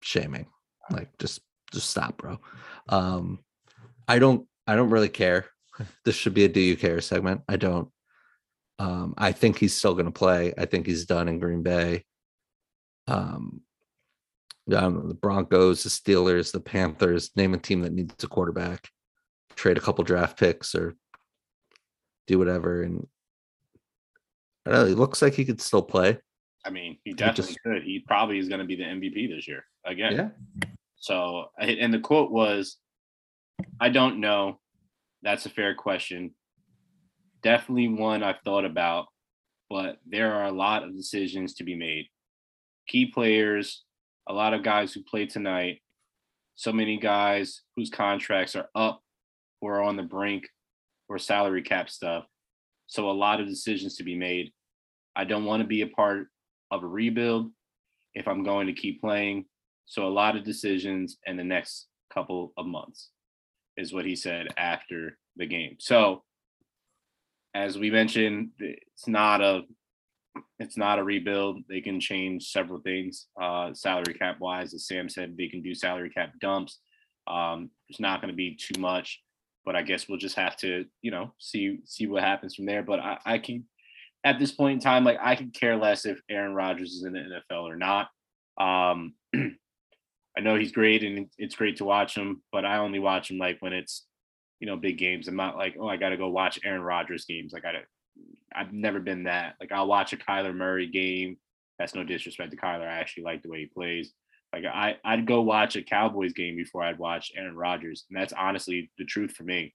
[0.00, 0.46] shaming.
[0.90, 1.42] Like just
[1.74, 2.40] just stop, bro.
[2.88, 3.40] Um,
[4.08, 5.50] I don't I don't really care.
[6.06, 7.42] This should be a do you care segment.
[7.50, 7.90] I don't.
[8.78, 10.54] Um, I think he's still gonna play.
[10.56, 12.06] I think he's done in Green Bay.
[13.08, 13.62] Um,
[14.74, 18.88] um, the Broncos, the Steelers, the Panthers, name a team that needs a quarterback,
[19.54, 20.96] trade a couple draft picks or
[22.26, 22.82] do whatever.
[22.82, 23.06] And
[24.66, 26.18] I don't know, it looks like he could still play.
[26.64, 27.82] I mean, he definitely just- could.
[27.84, 30.12] He probably is going to be the MVP this year again.
[30.12, 30.68] Yeah.
[30.96, 32.78] So, and the quote was,
[33.80, 34.58] I don't know.
[35.22, 36.34] That's a fair question.
[37.42, 39.06] Definitely one I've thought about,
[39.70, 42.06] but there are a lot of decisions to be made.
[42.86, 43.84] Key players,
[44.28, 45.80] a lot of guys who played tonight,
[46.54, 49.02] so many guys whose contracts are up
[49.60, 50.48] or on the brink
[51.08, 52.24] or salary cap stuff.
[52.86, 54.52] So, a lot of decisions to be made.
[55.14, 56.28] I don't want to be a part
[56.70, 57.50] of a rebuild
[58.14, 59.44] if I'm going to keep playing.
[59.86, 63.10] So a lot of decisions in the next couple of months
[63.76, 65.76] is what he said after the game.
[65.78, 66.22] So
[67.54, 69.62] as we mentioned, it's not a
[70.58, 71.62] it's not a rebuild.
[71.68, 74.74] They can change several things, uh, salary cap wise.
[74.74, 76.78] As Sam said, they can do salary cap dumps.
[77.26, 79.22] Um, it's not going to be too much,
[79.64, 82.82] but I guess we'll just have to, you know, see see what happens from there.
[82.82, 83.64] But I, I can,
[84.24, 87.12] at this point in time, like I could care less if Aaron Rodgers is in
[87.12, 88.08] the NFL or not.
[88.58, 93.30] Um, I know he's great and it's great to watch him, but I only watch
[93.30, 94.04] him like when it's,
[94.60, 95.28] you know, big games.
[95.28, 97.54] I'm not like, oh, I got to go watch Aaron Rodgers games.
[97.54, 97.60] I,
[98.54, 99.54] I've never been that.
[99.60, 101.36] Like I'll watch a Kyler Murray game.
[101.78, 102.88] That's no disrespect to Kyler.
[102.88, 104.12] I actually like the way he plays.
[104.52, 108.32] Like I, I'd go watch a Cowboys game before I'd watch Aaron Rodgers, and that's
[108.32, 109.74] honestly the truth for me.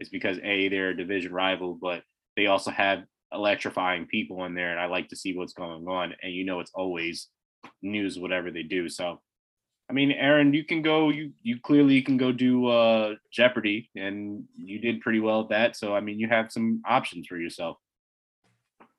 [0.00, 2.02] It's because a they're a division rival, but
[2.36, 6.14] they also have electrifying people in there, and I like to see what's going on.
[6.22, 7.28] And you know, it's always
[7.82, 8.88] news whatever they do.
[8.88, 9.20] So,
[9.92, 11.10] I mean, Aaron, you can go.
[11.10, 15.76] You you clearly can go do uh, Jeopardy, and you did pretty well at that.
[15.76, 17.76] So, I mean, you have some options for yourself.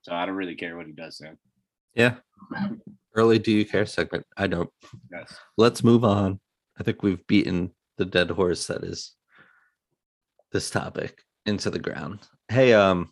[0.03, 1.39] So I don't really care what he does, Sam.
[1.95, 2.17] Yeah.
[3.15, 4.23] Early do you care segment.
[4.37, 4.69] I don't.
[5.11, 5.35] Yes.
[5.57, 6.39] Let's move on.
[6.79, 9.15] I think we've beaten the dead horse that is
[10.51, 12.19] this topic into the ground.
[12.49, 13.11] Hey, um,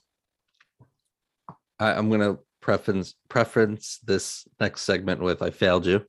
[1.80, 6.06] I, I'm gonna preference preference this next segment with I failed you.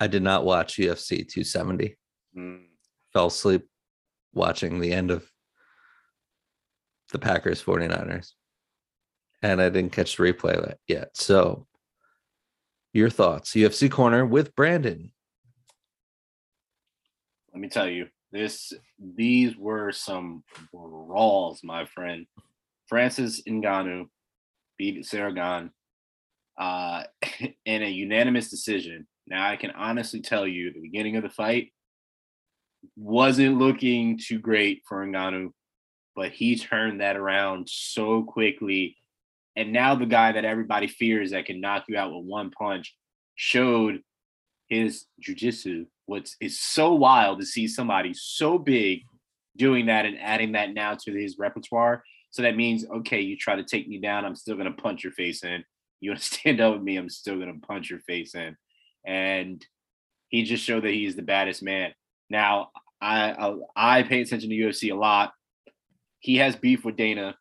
[0.00, 1.96] I did not watch UFC 270.
[2.36, 2.64] Mm,
[3.12, 3.66] Fell asleep
[4.34, 5.30] watching the end of
[7.12, 8.32] the Packers 49ers.
[9.42, 11.10] And I didn't catch the replay yet.
[11.14, 11.66] So,
[12.92, 13.52] your thoughts?
[13.52, 15.12] UFC corner with Brandon.
[17.52, 22.26] let me tell you, this these were some brawls, my friend.
[22.86, 24.08] Francis Ngannou
[24.78, 25.70] beat Ciryl Gane
[26.58, 27.04] uh,
[27.64, 29.06] in a unanimous decision.
[29.26, 31.72] Now I can honestly tell you, the beginning of the fight
[32.96, 35.50] wasn't looking too great for Ngannou,
[36.14, 38.96] but he turned that around so quickly.
[39.56, 42.94] And now the guy that everybody fears that can knock you out with one punch
[43.34, 44.00] showed
[44.68, 45.86] his jujitsu.
[46.06, 49.02] What's is so wild to see somebody so big
[49.56, 52.04] doing that and adding that now to his repertoire.
[52.30, 55.12] So that means, okay, you try to take me down, I'm still gonna punch your
[55.12, 55.64] face in.
[56.00, 58.56] You want to stand up with me, I'm still gonna punch your face in.
[59.06, 59.64] And
[60.28, 61.92] he just showed that he's the baddest man.
[62.28, 65.32] Now, I I, I pay attention to UFC a lot.
[66.18, 67.36] He has beef with Dana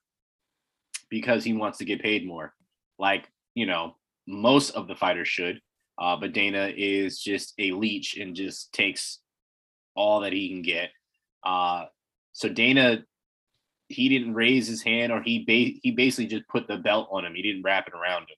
[1.10, 2.54] because he wants to get paid more.
[3.00, 3.96] Like, you know,
[4.28, 5.60] most of the fighters should.
[5.98, 9.20] Uh, but Dana is just a leech and just takes
[9.96, 10.90] all that he can get.
[11.44, 11.86] Uh,
[12.34, 13.04] so Dana,
[13.88, 17.24] he didn't raise his hand, or he ba- he basically just put the belt on
[17.24, 17.34] him.
[17.34, 18.36] He didn't wrap it around him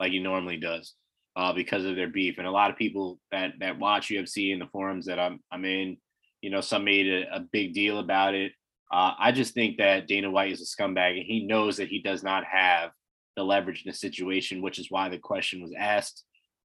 [0.00, 0.94] like he normally does
[1.36, 2.36] uh, because of their beef.
[2.38, 5.64] And a lot of people that that watch UFC in the forums that I'm I'm
[5.64, 5.96] in,
[6.40, 8.52] you know, some made a, a big deal about it.
[8.92, 12.00] Uh, I just think that Dana White is a scumbag, and he knows that he
[12.00, 12.90] does not have
[13.36, 16.22] the leverage in the situation, which is why the question was asked.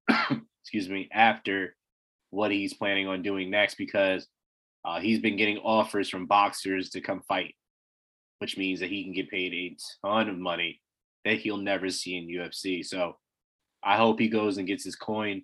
[0.61, 1.75] excuse me, after
[2.29, 4.27] what he's planning on doing next, because
[4.85, 7.55] uh, he's been getting offers from boxers to come fight,
[8.39, 10.79] which means that he can get paid a ton of money
[11.25, 12.85] that he'll never see in UFC.
[12.85, 13.17] So
[13.83, 15.43] I hope he goes and gets his coin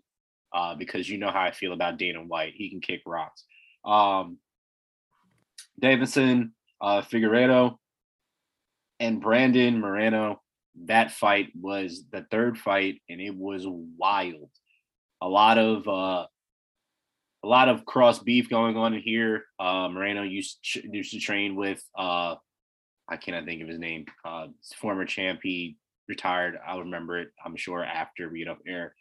[0.54, 2.54] uh, because you know how I feel about Dana White.
[2.56, 3.44] He can kick rocks.
[3.84, 4.38] Um,
[5.82, 7.78] Deiveson, uh, Figueiredo,
[9.00, 10.42] and Brandon Moreno.
[10.86, 14.50] That fight was the third fight, and it was wild.
[15.22, 16.26] A lot of uh,
[17.44, 19.46] a lot of cross beef going on in here.
[19.60, 22.36] Uh, Moreno used used to train with uh,
[23.08, 24.06] I cannot think of his name.
[24.24, 25.40] Uh, former champ.
[25.44, 25.78] He
[26.08, 26.58] retired.
[26.66, 27.30] I'll remember it.
[27.44, 28.96] I'm sure after we get up air.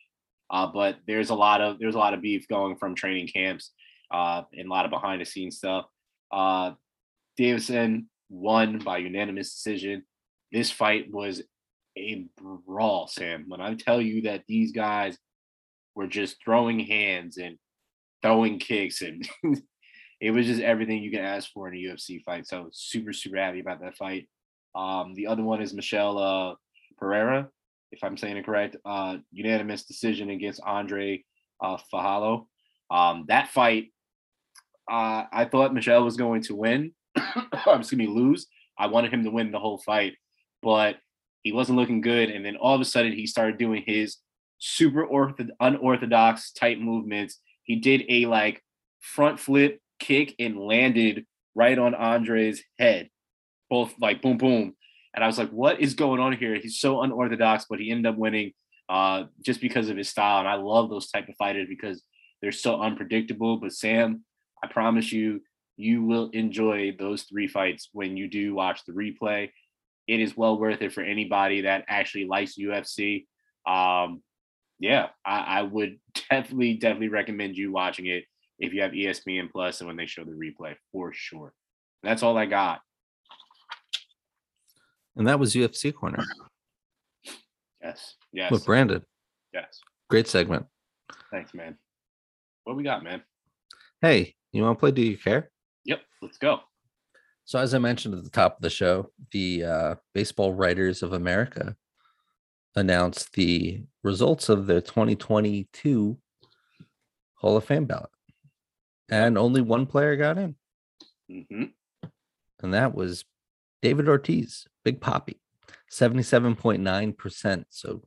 [0.50, 3.72] Uh, but there's a lot of there's a lot of beef going from training camps
[4.10, 5.86] uh, and a lot of behind the scenes stuff.
[6.30, 6.72] Uh,
[7.38, 10.04] Deiveson won by unanimous decision.
[10.52, 11.42] This fight was
[11.96, 12.26] a
[12.66, 13.46] brawl, Sam.
[13.48, 15.16] When I tell you that these guys
[15.94, 17.56] were just throwing hands and
[18.22, 19.28] throwing kicks, and
[20.20, 22.46] it was just everything you can ask for in a UFC fight.
[22.46, 24.28] So super, super happy about that fight.
[24.74, 26.54] Um, the other one is Michel uh,
[26.96, 27.48] Pereira,
[27.92, 28.76] if I'm saying it correct.
[28.84, 31.24] Uh, unanimous decision against Andre
[31.62, 32.46] uh, Fialho.
[32.90, 33.92] Um, that fight,
[34.90, 36.92] uh, I thought Michel was going to win.
[37.16, 38.46] i'm Excuse me, lose.
[38.78, 40.14] I wanted him to win the whole fight,
[40.62, 40.96] but
[41.42, 42.30] he wasn't looking good.
[42.30, 44.18] And then all of a sudden, he started doing his
[44.58, 47.38] super ortho- unorthodox type movements.
[47.64, 48.62] He did a like
[49.00, 53.10] front flip kick and landed right on Andre's head,
[53.70, 54.74] both like boom, boom.
[55.14, 56.56] And I was like, what is going on here?
[56.56, 58.52] He's so unorthodox, but he ended up winning
[58.88, 60.40] uh, just because of his style.
[60.40, 62.02] And I love those type of fighters because
[62.42, 63.58] they're so unpredictable.
[63.58, 64.24] But Sam,
[64.62, 65.40] I promise you,
[65.76, 69.50] you will enjoy those three fights when you do watch the replay.
[70.06, 73.26] It is well worth it for anybody that actually likes UFC.
[73.66, 74.22] Um,
[74.78, 75.98] yeah, I, I would
[76.30, 78.24] definitely, definitely recommend you watching it
[78.58, 81.52] if you have ESPN Plus and when they show the replay for sure.
[82.02, 82.80] That's all I got.
[85.16, 86.24] And that was UFC corner
[87.82, 88.14] Yes.
[88.32, 88.50] Yes.
[88.50, 89.02] with Brandon.
[89.52, 89.80] yes.
[90.10, 90.66] Great segment.
[91.30, 91.76] Thanks, man.
[92.64, 93.22] What we got, man?
[94.00, 95.50] Hey, you want to play Do You Care?
[95.84, 96.00] Yep.
[96.22, 96.60] Let's go.
[97.44, 101.12] So, as I mentioned at the top of the show, the uh, Baseball Writers of
[101.12, 101.76] America
[102.74, 106.18] announced the results of the 2022
[107.34, 108.10] Hall of Fame ballot.
[109.10, 110.56] And only one player got in,
[111.30, 111.64] mm-hmm.
[112.62, 113.26] and that was
[113.84, 115.36] David Ortiz, Big Papi,
[115.92, 117.64] 77.9%.
[117.68, 118.02] So,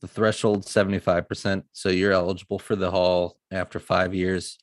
[0.00, 1.64] the threshold 75%.
[1.72, 4.58] So, you're eligible for the Hall after five years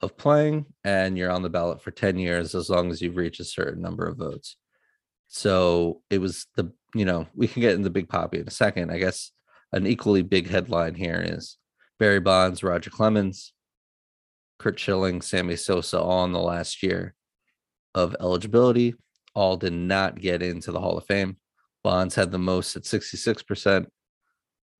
[0.00, 3.40] of playing and you're on the ballot for 10 years as long as you've reached
[3.40, 4.56] a certain number of votes.
[5.28, 8.90] So it was the, you know, we can get into Big Papi in a second.
[8.90, 9.32] I guess
[9.72, 11.56] an equally big headline here is
[11.98, 13.52] Barry Bonds, Roger Clemens,
[14.58, 17.14] Curt Schilling, Sammy Sosa all in the last year
[17.94, 18.94] of eligibility.
[19.36, 21.36] All did not get into the Hall of Fame.
[21.84, 23.86] Bonds had the most at 66%,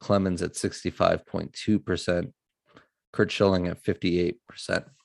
[0.01, 2.33] Clemens at 65.2%.
[3.13, 4.35] Curt Schilling at 58%.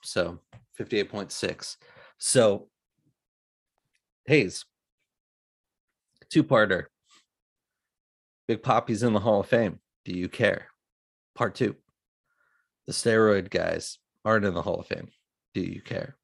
[0.04, 0.40] So
[0.80, 1.76] 58.6.
[2.18, 2.70] So
[4.26, 4.64] Hayes,
[6.30, 6.86] two parter.
[8.48, 9.80] Big Papi's in the Hall of Fame.
[10.06, 10.68] Do you care?
[11.36, 11.76] Part two.
[12.88, 15.10] The steroid guys aren't in the Hall of Fame.
[15.54, 16.16] Do you care?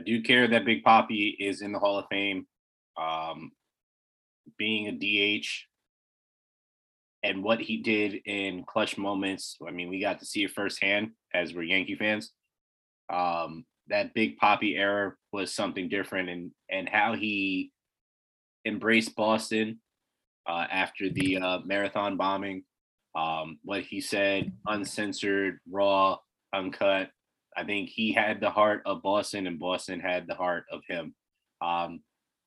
[0.00, 2.46] I do care that Big Papi is in the Hall of Fame.
[2.96, 3.52] Um,
[4.56, 5.46] being a DH
[7.22, 9.58] and what he did in clutch moments.
[9.66, 12.32] I mean, we got to see it firsthand as we're Yankee fans.
[13.12, 17.70] Um, that Big Papi era was something different, and and how he
[18.66, 19.80] embraced Boston
[20.48, 22.64] uh, after the uh, marathon bombing.
[23.14, 26.16] Um, what he said, uncensored, raw,
[26.54, 27.10] uncut.
[27.56, 31.14] I think he had the heart of Boston, and Boston had the heart of him.
[31.60, 32.00] Um,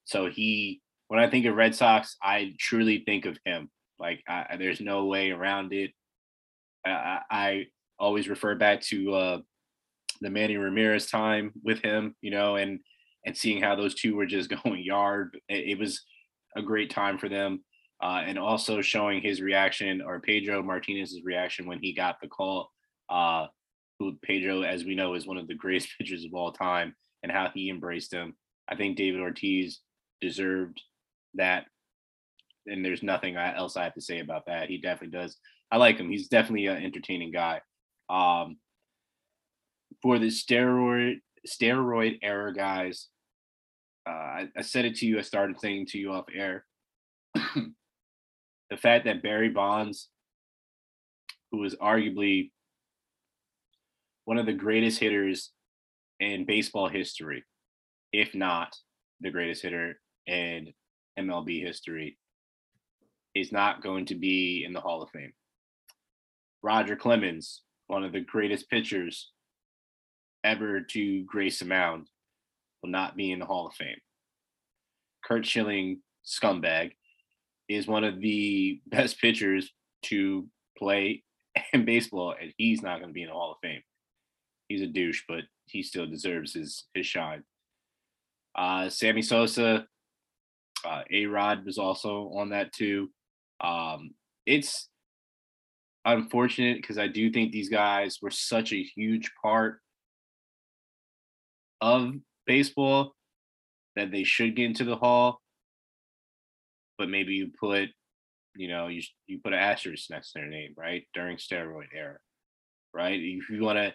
[0.05, 3.69] so he, when I think of Red Sox, I truly think of him.
[3.99, 5.91] Like I, there's no way around it.
[6.85, 7.65] I, I
[7.99, 9.37] always refer back to uh,
[10.21, 12.79] the Manny Ramirez time with him, you know, and
[13.25, 15.37] and seeing how those two were just going yard.
[15.47, 16.03] It, it was
[16.55, 17.63] a great time for them.
[18.01, 22.69] Uh, and also showing his reaction or Pedro Martinez's reaction when he got the call.
[23.09, 23.47] Uh,
[23.99, 27.31] who Pedro, as we know, is one of the greatest pitchers of all time, and
[27.31, 28.35] how he embraced him.
[28.67, 29.79] I think David Ortiz
[30.21, 30.81] deserved
[31.35, 31.65] that,
[32.65, 34.69] and there's nothing else I have to say about that.
[34.69, 35.37] He definitely does.
[35.71, 36.09] I like him.
[36.09, 37.61] He's definitely an entertaining guy.
[38.09, 38.57] Um,
[40.01, 43.07] for the steroid steroid era guys,
[44.07, 45.17] uh, I, I said it to you.
[45.17, 46.65] I started saying to you off air.
[47.33, 50.09] the fact that Barry Bonds,
[51.51, 52.51] who is arguably
[54.25, 55.51] one of the greatest hitters
[56.19, 57.43] in baseball history,
[58.11, 58.75] if not
[59.21, 60.73] the greatest hitter in
[61.19, 62.17] MLB history,
[63.35, 65.33] is not going to be in the Hall of Fame.
[66.61, 69.31] Roger Clemens, one of the greatest pitchers
[70.43, 72.07] ever to grace a mound,
[72.81, 73.97] will not be in the Hall of Fame.
[75.25, 76.91] Curt Schilling, scumbag,
[77.67, 79.71] is one of the best pitchers
[80.03, 80.47] to
[80.77, 81.23] play
[81.73, 83.81] in baseball, and he's not going to be in the Hall of Fame.
[84.67, 87.43] He's a douche, but he still deserves his his shine.
[88.55, 89.85] Uh, Sammy Sosa,
[90.85, 93.09] uh, A Rod was also on that too.
[93.61, 94.11] Um,
[94.45, 94.89] it's
[96.05, 99.79] unfortunate because I do think these guys were such a huge part
[101.81, 102.13] of
[102.45, 103.15] baseball
[103.95, 105.39] that they should get into the hall.
[106.97, 107.89] But maybe you put,
[108.55, 111.07] you know, you you put an asterisk next to their name, right?
[111.13, 112.17] During steroid era,
[112.93, 113.19] right?
[113.19, 113.93] If you want to,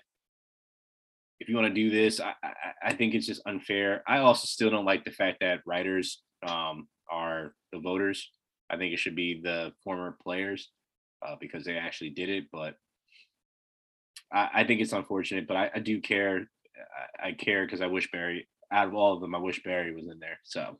[1.41, 4.03] if you want to do this, I, I, I think it's just unfair.
[4.07, 8.30] I also still don't like the fact that writers um, are the voters.
[8.70, 10.70] I think it should be the former players
[11.26, 12.45] uh, because they actually did it.
[12.53, 12.74] But
[14.32, 15.47] I, I think it's unfortunate.
[15.47, 16.49] But I, I do care
[17.22, 18.49] I, I care because I wish Barry.
[18.70, 20.39] Out of all of them, I wish Barry was in there.
[20.45, 20.78] So,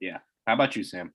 [0.00, 0.18] yeah.
[0.46, 1.12] How about you, Sam?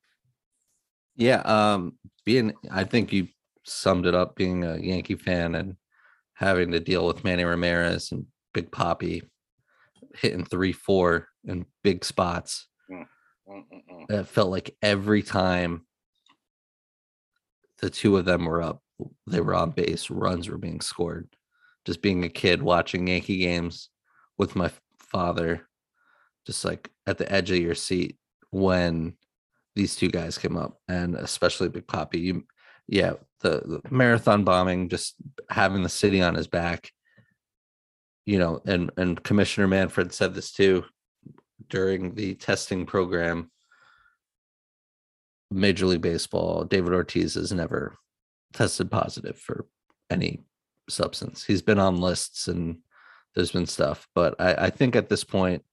[1.15, 3.27] Yeah, um, being I think you
[3.65, 4.35] summed it up.
[4.35, 5.75] Being a Yankee fan and
[6.35, 8.25] having to deal with Manny Ramirez and
[8.61, 9.21] Big Papi
[10.15, 12.67] hitting three, four in big spots.
[12.89, 13.05] Mm,
[13.49, 14.11] mm, mm, mm.
[14.11, 15.85] It felt like every time
[17.79, 18.81] the two of them were up,
[19.27, 21.29] they were on base, runs were being scored
[21.85, 23.89] just being a kid watching Yankee games
[24.37, 25.67] with my father,
[26.45, 28.17] just like at the edge of your seat
[28.51, 29.15] when
[29.75, 32.19] these two guys came up, and especially Big Poppy.
[32.19, 32.45] You,
[32.87, 35.15] yeah, the, the marathon bombing, just
[35.49, 36.91] having the city on his back.
[38.25, 40.85] You know, and and Commissioner Manfred said this too
[41.67, 43.51] during the testing program.
[45.51, 47.97] Major League Baseball, David Ortiz has never
[48.53, 49.65] tested positive for
[50.09, 50.43] any
[50.87, 51.43] substance.
[51.43, 52.77] He's been on lists and
[53.35, 55.63] there's been stuff, but I, I think at this point,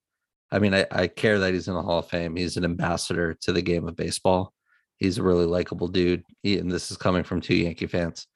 [0.51, 2.35] I mean, I, I care that he's in the Hall of Fame.
[2.35, 4.53] He's an ambassador to the game of baseball.
[4.97, 6.23] He's a really likable dude.
[6.41, 8.27] He, and this is coming from two Yankee fans.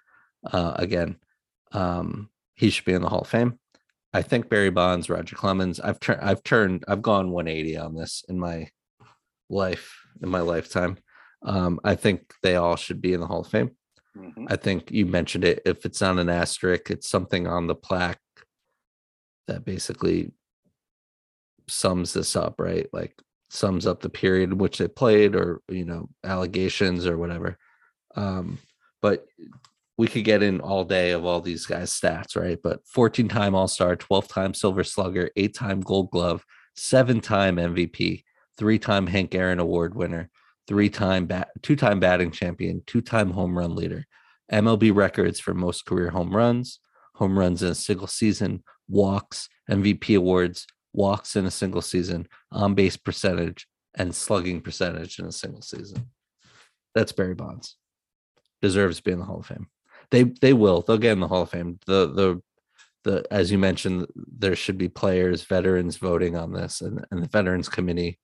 [0.51, 1.18] Uh, again,
[1.72, 3.57] um, he should be in the Hall of Fame.
[4.14, 5.80] I think Barry Bonds, Roger Clemens.
[5.80, 8.70] I've turned, I've turned, I've gone 180 on this in my
[9.49, 10.97] life, in my lifetime.
[11.43, 13.72] Um, I think they all should be in the Hall of Fame.
[14.18, 14.45] Mm-hmm.
[14.49, 15.62] I think you mentioned it.
[15.66, 18.20] If it's not an asterisk, it's something on the plaque
[19.47, 20.32] that basically
[21.68, 22.88] sums this up, right?
[22.91, 23.16] Like
[23.49, 27.57] sums up the period in which they played or, you know, allegations or whatever.
[28.16, 28.59] Um,
[29.01, 29.26] but
[30.01, 32.57] we could get in all day of all these guys' stats, right?
[32.63, 36.43] But 14 time All Star, 12 time Silver Slugger, eight time Gold Glove,
[36.75, 38.23] seven time MVP,
[38.57, 40.31] three time Hank Aaron Award winner,
[40.67, 44.07] three time bat, two time batting champion, two time home run leader,
[44.51, 46.79] MLB records for most career home runs,
[47.13, 52.73] home runs in a single season, walks, MVP awards, walks in a single season, on
[52.73, 56.09] base percentage, and slugging percentage in a single season.
[56.95, 57.77] That's Barry Bonds.
[58.63, 59.67] Deserves to be in the Hall of Fame.
[60.12, 60.82] They they will.
[60.82, 61.80] They'll get in the Hall of Fame.
[61.86, 62.41] The the
[63.03, 67.30] the as you mentioned, there should be players, veterans voting on this, and, and the
[67.30, 68.20] veterans committee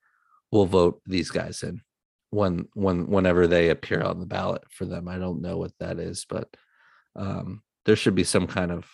[0.52, 1.82] will vote these guys in
[2.30, 5.08] when when whenever they appear on the ballot for them.
[5.08, 6.50] I don't know what that is, but
[7.16, 8.86] um, there should be some kind of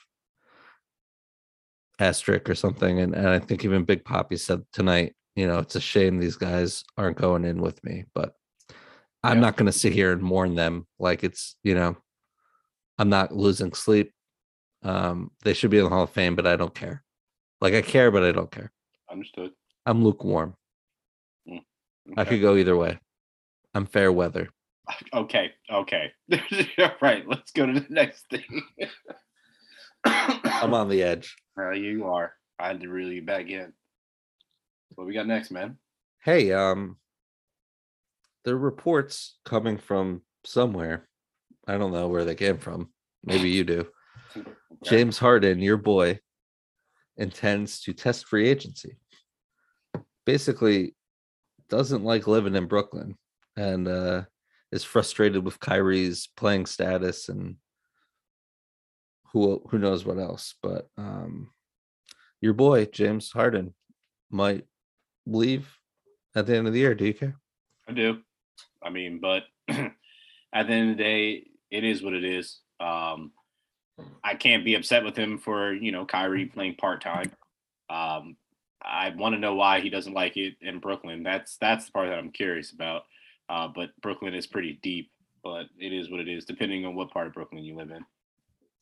[1.99, 2.99] asterisk or something.
[2.99, 6.35] And, and I think even Big Papi said tonight, you know, it's a shame these
[6.35, 8.33] guys aren't going in with me, but
[9.23, 9.41] I'm Yeah.
[9.41, 11.97] not going to sit here and mourn them like it's, you know,
[12.97, 14.11] I'm not losing sleep.
[14.83, 17.03] Um, they should be in the Hall of Fame, but I don't care.
[17.61, 18.71] Like I care, but I don't care.
[19.09, 19.51] Understood.
[19.85, 20.55] I'm lukewarm.
[21.49, 21.61] I
[22.21, 22.25] Okay.
[22.31, 22.99] could go either way.
[23.73, 24.49] I'm fair weather.
[25.13, 25.51] Okay.
[25.71, 26.11] Okay.
[26.77, 27.25] All right.
[27.27, 28.61] Let's go to the next thing.
[30.05, 31.35] I'm on the edge.
[31.55, 32.33] Well, you are.
[32.59, 33.71] I had to really back in.
[34.95, 35.77] What we got next, man?
[36.23, 36.97] Hey, um,
[38.43, 41.07] there are reports coming from somewhere.
[41.67, 42.89] I don't know where they came from.
[43.23, 43.87] Maybe you do.
[44.83, 46.19] James Harden, your boy,
[47.17, 48.97] intends to test free agency.
[50.25, 50.95] Basically,
[51.69, 53.17] doesn't like living in Brooklyn
[53.55, 54.23] and uh,
[54.71, 57.55] is frustrated with Kyrie's playing status and
[59.31, 60.55] who who knows what else.
[60.61, 61.51] But um,
[62.41, 63.73] your boy James Harden
[64.29, 64.65] might
[65.25, 65.77] leave
[66.35, 66.95] at the end of the year.
[66.95, 67.37] Do you care?
[67.87, 68.19] I do.
[68.81, 69.93] I mean, but at
[70.53, 72.59] the end of the day, it is what it is.
[72.79, 73.31] Um,
[74.23, 77.31] I can't be upset with him for you know Kyrie playing part time.
[77.89, 78.37] Um,
[78.81, 81.23] I want to know why he doesn't like it in Brooklyn.
[81.23, 83.03] That's that's the part that I'm curious about.
[83.49, 85.11] Uh, but Brooklyn is pretty deep,
[85.43, 88.05] but it is what it is, depending on what part of Brooklyn you live in.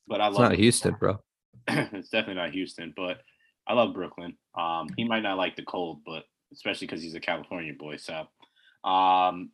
[0.06, 1.18] But I It's love not Houston, bro.
[1.68, 3.22] it's definitely not Houston, but
[3.66, 4.36] I love Brooklyn.
[4.54, 7.96] Um, he might not like the cold, but especially because he's a California boy.
[7.96, 8.26] So,
[8.88, 9.50] um,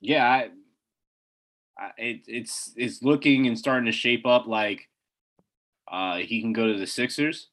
[0.00, 0.48] yeah, I, I,
[1.98, 4.88] it, it's it's looking and starting to shape up like
[5.90, 7.48] uh, he can go to the Sixers.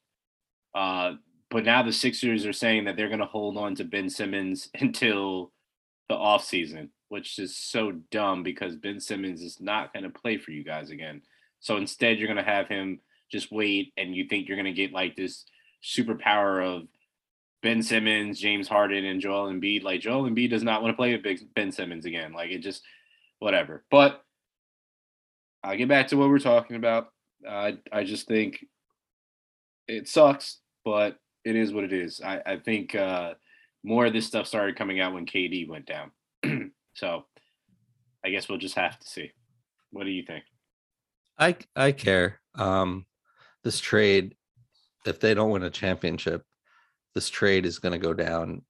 [0.74, 1.14] Uh,
[1.50, 4.68] but now the Sixers are saying that they're going to hold on to Ben Simmons
[4.80, 5.52] until
[6.08, 10.50] the offseason, which is so dumb because Ben Simmons is not going to play for
[10.50, 11.22] you guys again.
[11.60, 13.00] So instead, you're going to have him
[13.30, 15.44] just wait, and you think you're going to get like this
[15.82, 16.88] superpower of
[17.62, 19.82] Ben Simmons, James Harden, and Joel Embiid.
[19.82, 22.32] Like Joel Embiid does not want to play with Ben Simmons again.
[22.32, 22.82] Like it just
[23.42, 23.84] whatever.
[23.90, 24.22] But
[25.64, 27.08] I'll get back to what we're talking about.
[27.48, 28.64] I I just think
[29.88, 32.20] it sucks, but it is what it is.
[32.24, 33.34] I I think uh,
[33.82, 36.12] more of this stuff started coming out when KD went down.
[36.94, 37.24] so
[38.24, 39.32] I guess we'll just have to see.
[39.90, 40.44] What do you think?
[41.38, 42.40] I I care.
[42.54, 43.06] Um,
[43.64, 44.36] this trade,
[45.04, 46.44] if they don't win a championship,
[47.14, 48.62] this trade is going to go down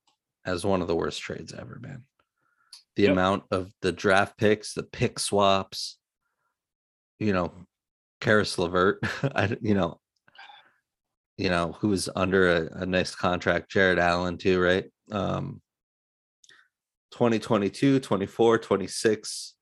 [0.46, 2.04] as one of the worst trades ever, man.
[2.96, 3.12] The Yep.
[3.12, 5.98] amount of the draft picks, the pick swaps,
[7.18, 7.52] you know,
[8.20, 8.98] Caris LeVert,
[9.34, 9.98] I you know,
[11.38, 14.84] you know, who was under a, a nice contract, Jarrett Allen too, right?
[15.10, 15.62] Um
[17.12, 19.54] 2022, 24, 26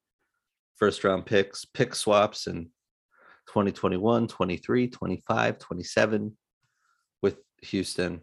[0.77, 2.67] first round picks, pick swaps and
[3.49, 6.37] 2021, 23, 25, 27
[7.23, 8.21] with Houston.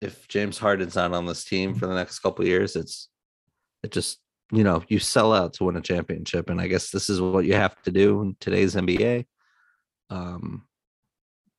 [0.00, 3.08] If James Harden's not on this team for the next couple of years, it's
[3.82, 4.18] it just
[4.50, 7.44] you know you sell out to win a championship, and I guess this is what
[7.44, 9.26] you have to do in today's NBA.
[10.10, 10.64] Um,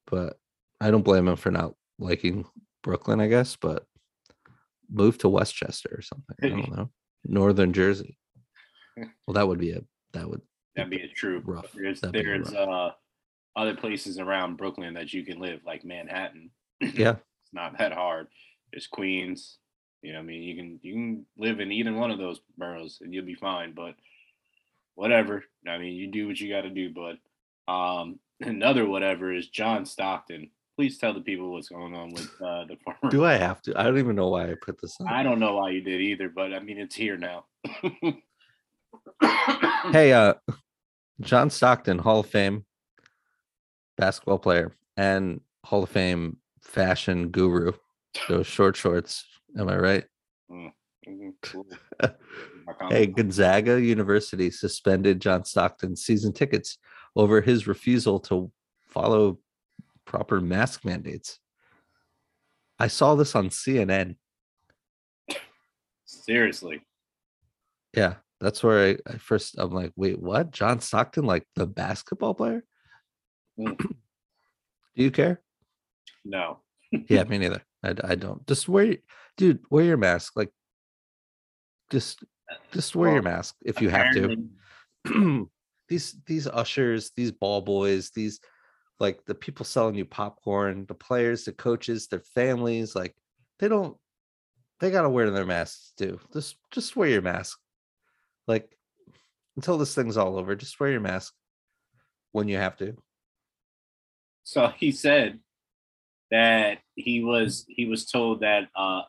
[0.08, 0.38] but
[0.82, 2.46] I don't blame him for not liking
[2.84, 3.86] Brooklyn, I guess, but
[4.92, 6.36] move to Westchester or something.
[6.42, 6.90] I don't know,
[7.26, 8.18] Northern Jersey.
[8.98, 9.82] Well, that would be a
[10.14, 10.42] that would
[10.76, 11.42] That'd be a true.
[11.46, 11.72] rough.
[11.74, 12.92] There's That'd be there's uh
[13.56, 16.52] other places around Brooklyn that you can live, like Manhattan.
[16.82, 17.16] yeah.
[17.44, 18.28] It's not that hard.
[18.72, 19.58] There's Queens.
[20.02, 23.00] You know, I mean, you can you can live in either one of those boroughs
[23.02, 23.74] and you'll be fine.
[23.74, 23.96] But
[24.96, 25.44] whatever.
[25.68, 26.94] I mean, you do what you got to do.
[26.94, 30.50] But um, another whatever is John Stockton.
[30.76, 33.12] Please tell the people what's going on with uh, the former.
[33.12, 33.78] Do I have to?
[33.80, 35.08] I don't even know why I put this on.
[35.08, 37.46] I don't know why you did either, but I mean, it's here now.
[39.92, 40.34] Hey, uh,
[41.22, 42.66] John Stockton, Hall of Fame
[43.98, 47.72] basketball player and Hall of Fame fashion guru.
[48.30, 49.26] Those short shorts.
[49.58, 50.04] Am I right?
[50.52, 51.66] Mhm, cool.
[52.90, 56.78] Hey, Gonzaga University suspended John Stockton's season tickets
[57.16, 59.40] over his refusal to follow
[60.06, 61.40] proper mask mandates.
[62.78, 64.16] I saw this on CNN.
[66.06, 66.82] Seriously.
[67.96, 68.16] Yeah.
[68.40, 70.52] That's where I, I first I'm like, wait, what?
[70.52, 72.64] John Stockton, like the basketball player?
[73.60, 73.78] Mm.
[73.78, 75.42] Do you care?
[76.24, 76.60] No.
[76.92, 77.62] Yeah, me neither.
[77.84, 78.46] I, I don't.
[78.48, 78.98] Just wear,
[79.38, 80.34] dude, wear your mask.
[80.36, 80.52] Like,
[81.90, 82.24] just
[82.72, 84.48] just wear your mask if you have to.
[85.88, 88.40] These these ushers, these ball boys, these
[89.00, 93.16] like the people selling you popcorn, the players, the coaches, their families, like
[93.58, 93.98] they don't
[94.80, 96.20] they gotta wear their masks too.
[96.32, 97.58] Just just wear your mask.
[98.48, 98.70] Like
[99.56, 101.34] until this thing's all over, just wear your mask
[102.34, 102.96] when you have to.
[104.44, 105.40] So he said
[106.32, 109.02] that he was he was told that uh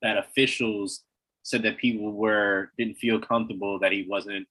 [0.00, 1.04] that officials
[1.42, 4.46] said that people were didn't feel comfortable that he wasn't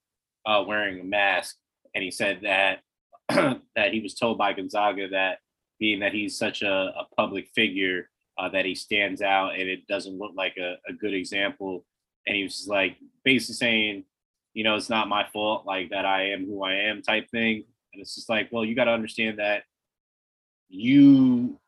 [0.46, 1.56] uh wearing a mask.
[1.94, 2.80] And he said that
[3.28, 5.38] that he was told by Gonzaga that
[5.78, 8.08] being that he's such a, a public figure
[8.38, 11.84] uh, that he stands out and it doesn't look like a, a good example.
[12.26, 14.04] And he was like basically saying
[14.54, 17.64] you know it's not my fault like that I am who I am type thing.
[17.92, 19.64] And it's just like well you got to understand that
[20.68, 21.58] you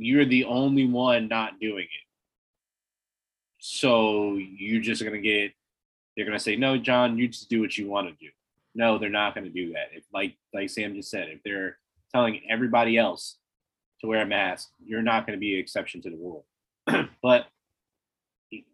[0.00, 2.06] you're the only one not doing it.
[3.58, 5.52] So you're just gonna get
[6.16, 8.30] they're gonna say no john you just do what you want to do.
[8.74, 9.90] No they're not gonna do that.
[9.92, 11.78] If like like sam just said if they're
[12.14, 13.36] telling everybody else
[14.00, 16.46] to wear a mask you're not gonna be an exception to the rule.
[17.22, 17.46] But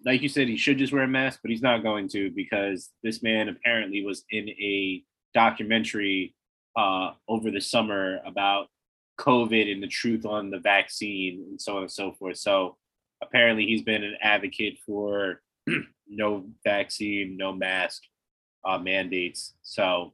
[0.06, 2.90] like you said he should just wear a mask but he's not going to because
[3.02, 5.02] this man apparently was in a
[5.34, 6.34] documentary
[6.76, 8.68] uh, over the summer about
[9.18, 12.36] COVID and the truth on the vaccine and so on and so forth.
[12.38, 12.76] So
[13.22, 15.40] apparently he's been an advocate for
[16.08, 18.02] no vaccine, no mask
[18.64, 19.54] uh, mandates.
[19.62, 20.12] So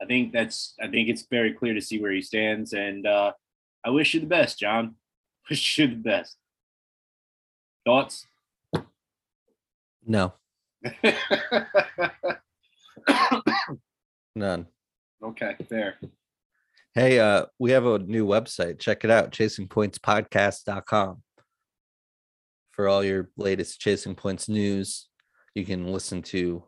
[0.00, 3.32] I think that's I think it's very clear to see where he stands, and uh,
[3.84, 4.96] I wish you the best, John.
[5.50, 6.36] Wish you the best.
[7.84, 8.26] Thoughts?
[10.06, 10.32] No,
[14.36, 14.66] none.
[15.22, 15.98] okay, fair.
[16.94, 18.78] Hey, uh, we have a new website.
[18.78, 21.22] Check it out, chasingpointspodcast.com.
[22.72, 25.08] For all your latest Chasing Points news,
[25.54, 26.64] you can listen to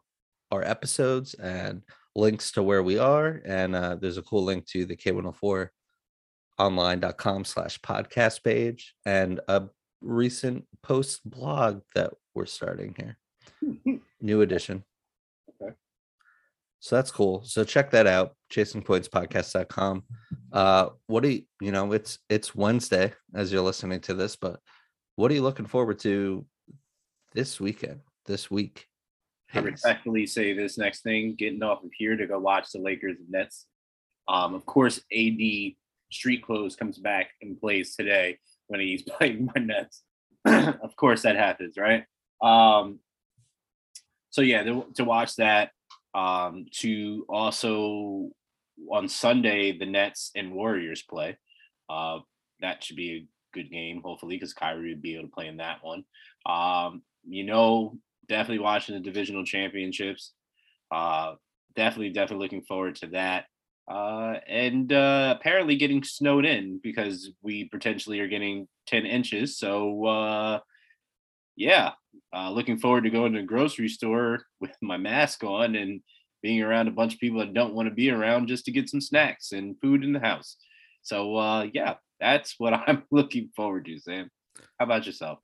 [0.50, 1.82] our episodes and
[2.16, 3.42] links to where we are.
[3.44, 5.68] And uh, there's a cool link to the K104
[6.58, 9.64] online.com slash podcast page and a
[10.00, 14.00] recent post blog that we're starting here.
[14.22, 14.84] New edition.
[16.84, 17.42] So that's cool.
[17.44, 20.02] So check that out, chasingpointspodcast.com.
[20.52, 24.60] Uh what do you you know it's it's Wednesday as you're listening to this, but
[25.16, 26.44] what are you looking forward to
[27.32, 28.86] this weekend, this week?
[29.54, 33.16] I respectfully say this next thing, getting off of here to go watch the Lakers
[33.18, 33.64] and Nets.
[34.28, 35.72] Um, of course, AD
[36.12, 40.02] street clothes comes back and plays today when he's playing my Nets.
[40.44, 42.04] of course, that happens, right?
[42.42, 42.98] Um,
[44.28, 45.70] so yeah, to, to watch that.
[46.14, 48.30] Um, to also
[48.90, 51.36] on Sunday the Nets and Warriors play.
[51.88, 52.20] Uh,
[52.60, 55.58] that should be a good game, hopefully, because Kyrie would be able to play in
[55.58, 56.04] that one.
[56.46, 60.32] Um, you know, definitely watching the divisional championships.
[60.90, 61.34] Uh,
[61.76, 63.46] definitely, definitely looking forward to that.
[63.90, 69.58] Uh, and uh, apparently getting snowed in because we potentially are getting 10 inches.
[69.58, 70.60] So, uh,
[71.56, 71.92] yeah,
[72.34, 76.00] uh, looking forward to going to the grocery store with my mask on and
[76.42, 78.88] being around a bunch of people that don't want to be around just to get
[78.88, 80.56] some snacks and food in the house.
[81.02, 84.30] So, uh, yeah, that's what I'm looking forward to, Sam.
[84.78, 85.38] How about yourself?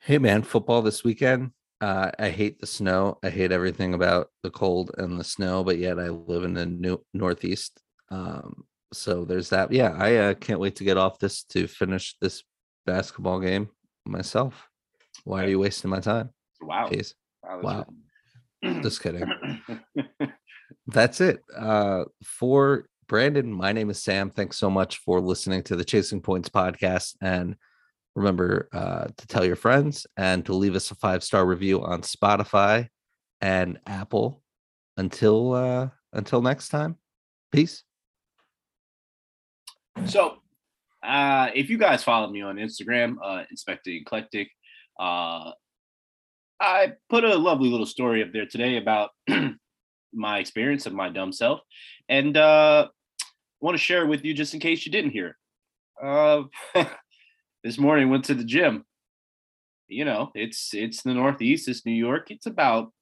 [0.00, 1.52] Hey man, football this weekend.
[1.80, 3.18] Uh, I hate the snow.
[3.22, 6.66] I hate everything about the cold and the snow, but yet I live in the
[6.66, 7.80] new northeast.
[8.10, 9.72] Um, so there's that.
[9.72, 12.42] Yeah, I uh, can't wait to get off this to finish this
[12.86, 13.70] basketball game
[14.04, 14.68] myself.
[15.24, 16.30] Why are you wasting my time?
[16.60, 16.88] Wow.
[16.88, 17.86] Jeez, Wow.
[18.62, 18.80] Wow.
[18.82, 19.24] just kidding.
[20.86, 21.40] That's it.
[21.56, 24.30] Uh, for Brandon, my name is Sam.
[24.30, 27.16] Thanks so much for listening to the Chasing Points podcast.
[27.22, 27.56] And
[28.14, 32.02] remember uh, to tell your friends and to leave us a five star review on
[32.02, 32.88] Spotify
[33.40, 34.42] and Apple.
[34.96, 36.96] Until uh, until next time,
[37.50, 37.82] peace.
[40.06, 40.36] So,
[41.02, 44.50] uh, if you guys follow me on Instagram, uh, Inspector Eclectic,
[44.98, 45.52] uh,
[46.60, 49.10] I put a lovely little story up there today about
[50.12, 51.60] my experience of my dumb self,
[52.08, 52.88] and uh,
[53.60, 56.06] want to share it with you just in case you didn't hear it.
[56.06, 56.44] Uh,
[57.64, 58.84] this morning went to the gym.
[59.88, 62.30] You know, it's it's the Northeast, it's New York.
[62.30, 62.92] It's about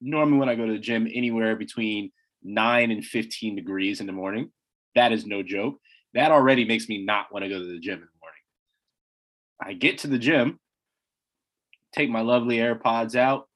[0.00, 2.12] normally when I go to the gym anywhere between
[2.42, 4.50] nine and fifteen degrees in the morning.
[4.94, 5.78] That is no joke
[6.14, 8.42] that already makes me not want to go to the gym in the morning.
[9.62, 10.58] I get to the gym,
[11.92, 13.48] take my lovely AirPods out,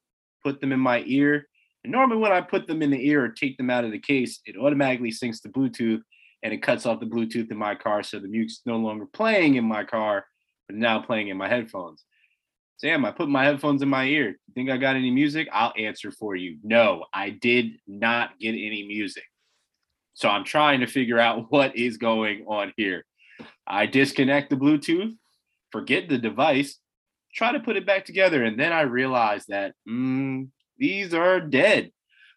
[0.42, 1.46] put them in my ear.
[1.82, 3.98] And normally, when I put them in the ear or take them out of the
[3.98, 6.00] case, it automatically syncs to Bluetooth
[6.42, 8.02] and it cuts off the Bluetooth in my car.
[8.02, 10.26] So the music's no longer playing in my car,
[10.68, 12.04] but now playing in my headphones.
[12.76, 14.28] Sam, I put my headphones in my ear.
[14.28, 15.48] You think I got any music?
[15.52, 16.58] I'll answer for you.
[16.62, 19.24] No, I did not get any music.
[20.14, 23.04] So I'm trying to figure out what is going on here.
[23.66, 25.16] I disconnect the Bluetooth,
[25.72, 26.78] forget the device,
[27.34, 30.48] try to put it back together, and then I realized that mm,
[30.78, 31.90] these are dead.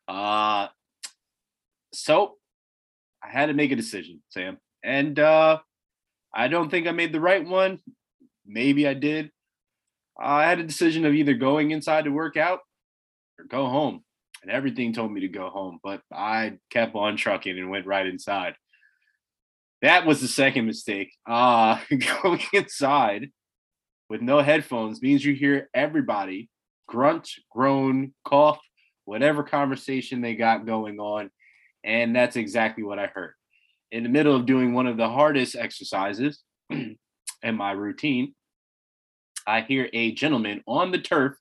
[0.08, 0.68] Uh,
[1.94, 2.36] so
[3.24, 5.60] I had to make a decision, Sam, and uh,
[6.34, 7.80] I don't think I made the right one.
[8.46, 9.32] Maybe I did.
[10.20, 12.60] I had a decision of either going inside to work out
[13.38, 14.04] or go home.
[14.42, 18.06] And everything told me to go home, but I kept on trucking and went right
[18.06, 18.56] inside.
[19.82, 21.12] That was the second mistake.
[21.28, 21.80] Uh
[22.22, 23.32] going inside
[24.10, 26.50] with no headphones means you hear everybody
[26.88, 28.60] grunt, groan, cough,
[29.06, 31.30] whatever conversation they got going on.
[31.84, 33.34] And that's exactly what I heard.
[33.92, 36.98] In the middle of doing one of the hardest exercises in
[37.44, 38.34] my routine,
[39.46, 41.38] I hear a gentleman on the turf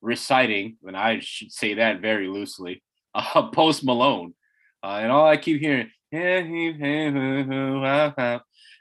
[0.00, 2.82] reciting, and I should say that very loosely,
[3.14, 4.34] uh, Post Malone.
[4.82, 5.90] Uh, and all I keep hearing,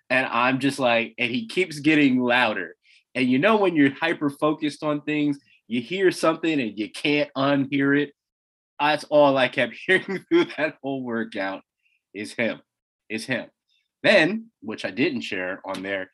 [0.10, 2.76] and I'm just like, and he keeps getting louder.
[3.16, 7.30] And you know, when you're hyper focused on things, you hear something and you can't
[7.38, 8.14] unhear it.
[8.80, 11.62] That's all I kept hearing through that whole workout
[12.14, 12.62] is him,
[13.10, 13.48] is him.
[14.02, 16.10] Then, which I didn't share on there,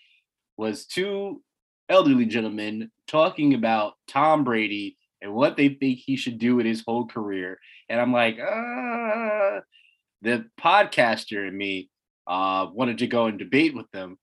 [0.57, 1.41] was two
[1.89, 6.83] elderly gentlemen talking about Tom Brady and what they think he should do with his
[6.85, 7.59] whole career.
[7.89, 9.59] And I'm like, ah,
[10.21, 11.89] the podcaster in me
[12.27, 14.17] uh, wanted to go and debate with them.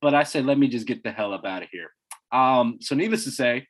[0.00, 1.90] But I said, let me just get the hell up out of here.
[2.32, 3.68] Um, so, needless to say,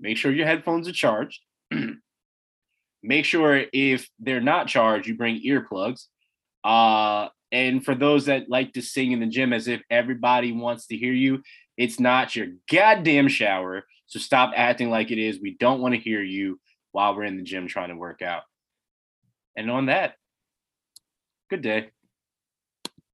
[0.00, 1.40] make sure your headphones are charged.
[3.02, 6.06] make sure if they're not charged, you bring earplugs.
[6.62, 10.86] Uh, and for those that like to sing in the gym as if everybody wants
[10.86, 11.42] to hear you,
[11.76, 13.84] it's not your goddamn shower.
[14.06, 15.40] So stop acting like it is.
[15.40, 16.58] We don't want to hear you
[16.92, 18.42] while we're in the gym trying to work out.
[19.56, 20.14] And on that,
[21.50, 21.90] good day.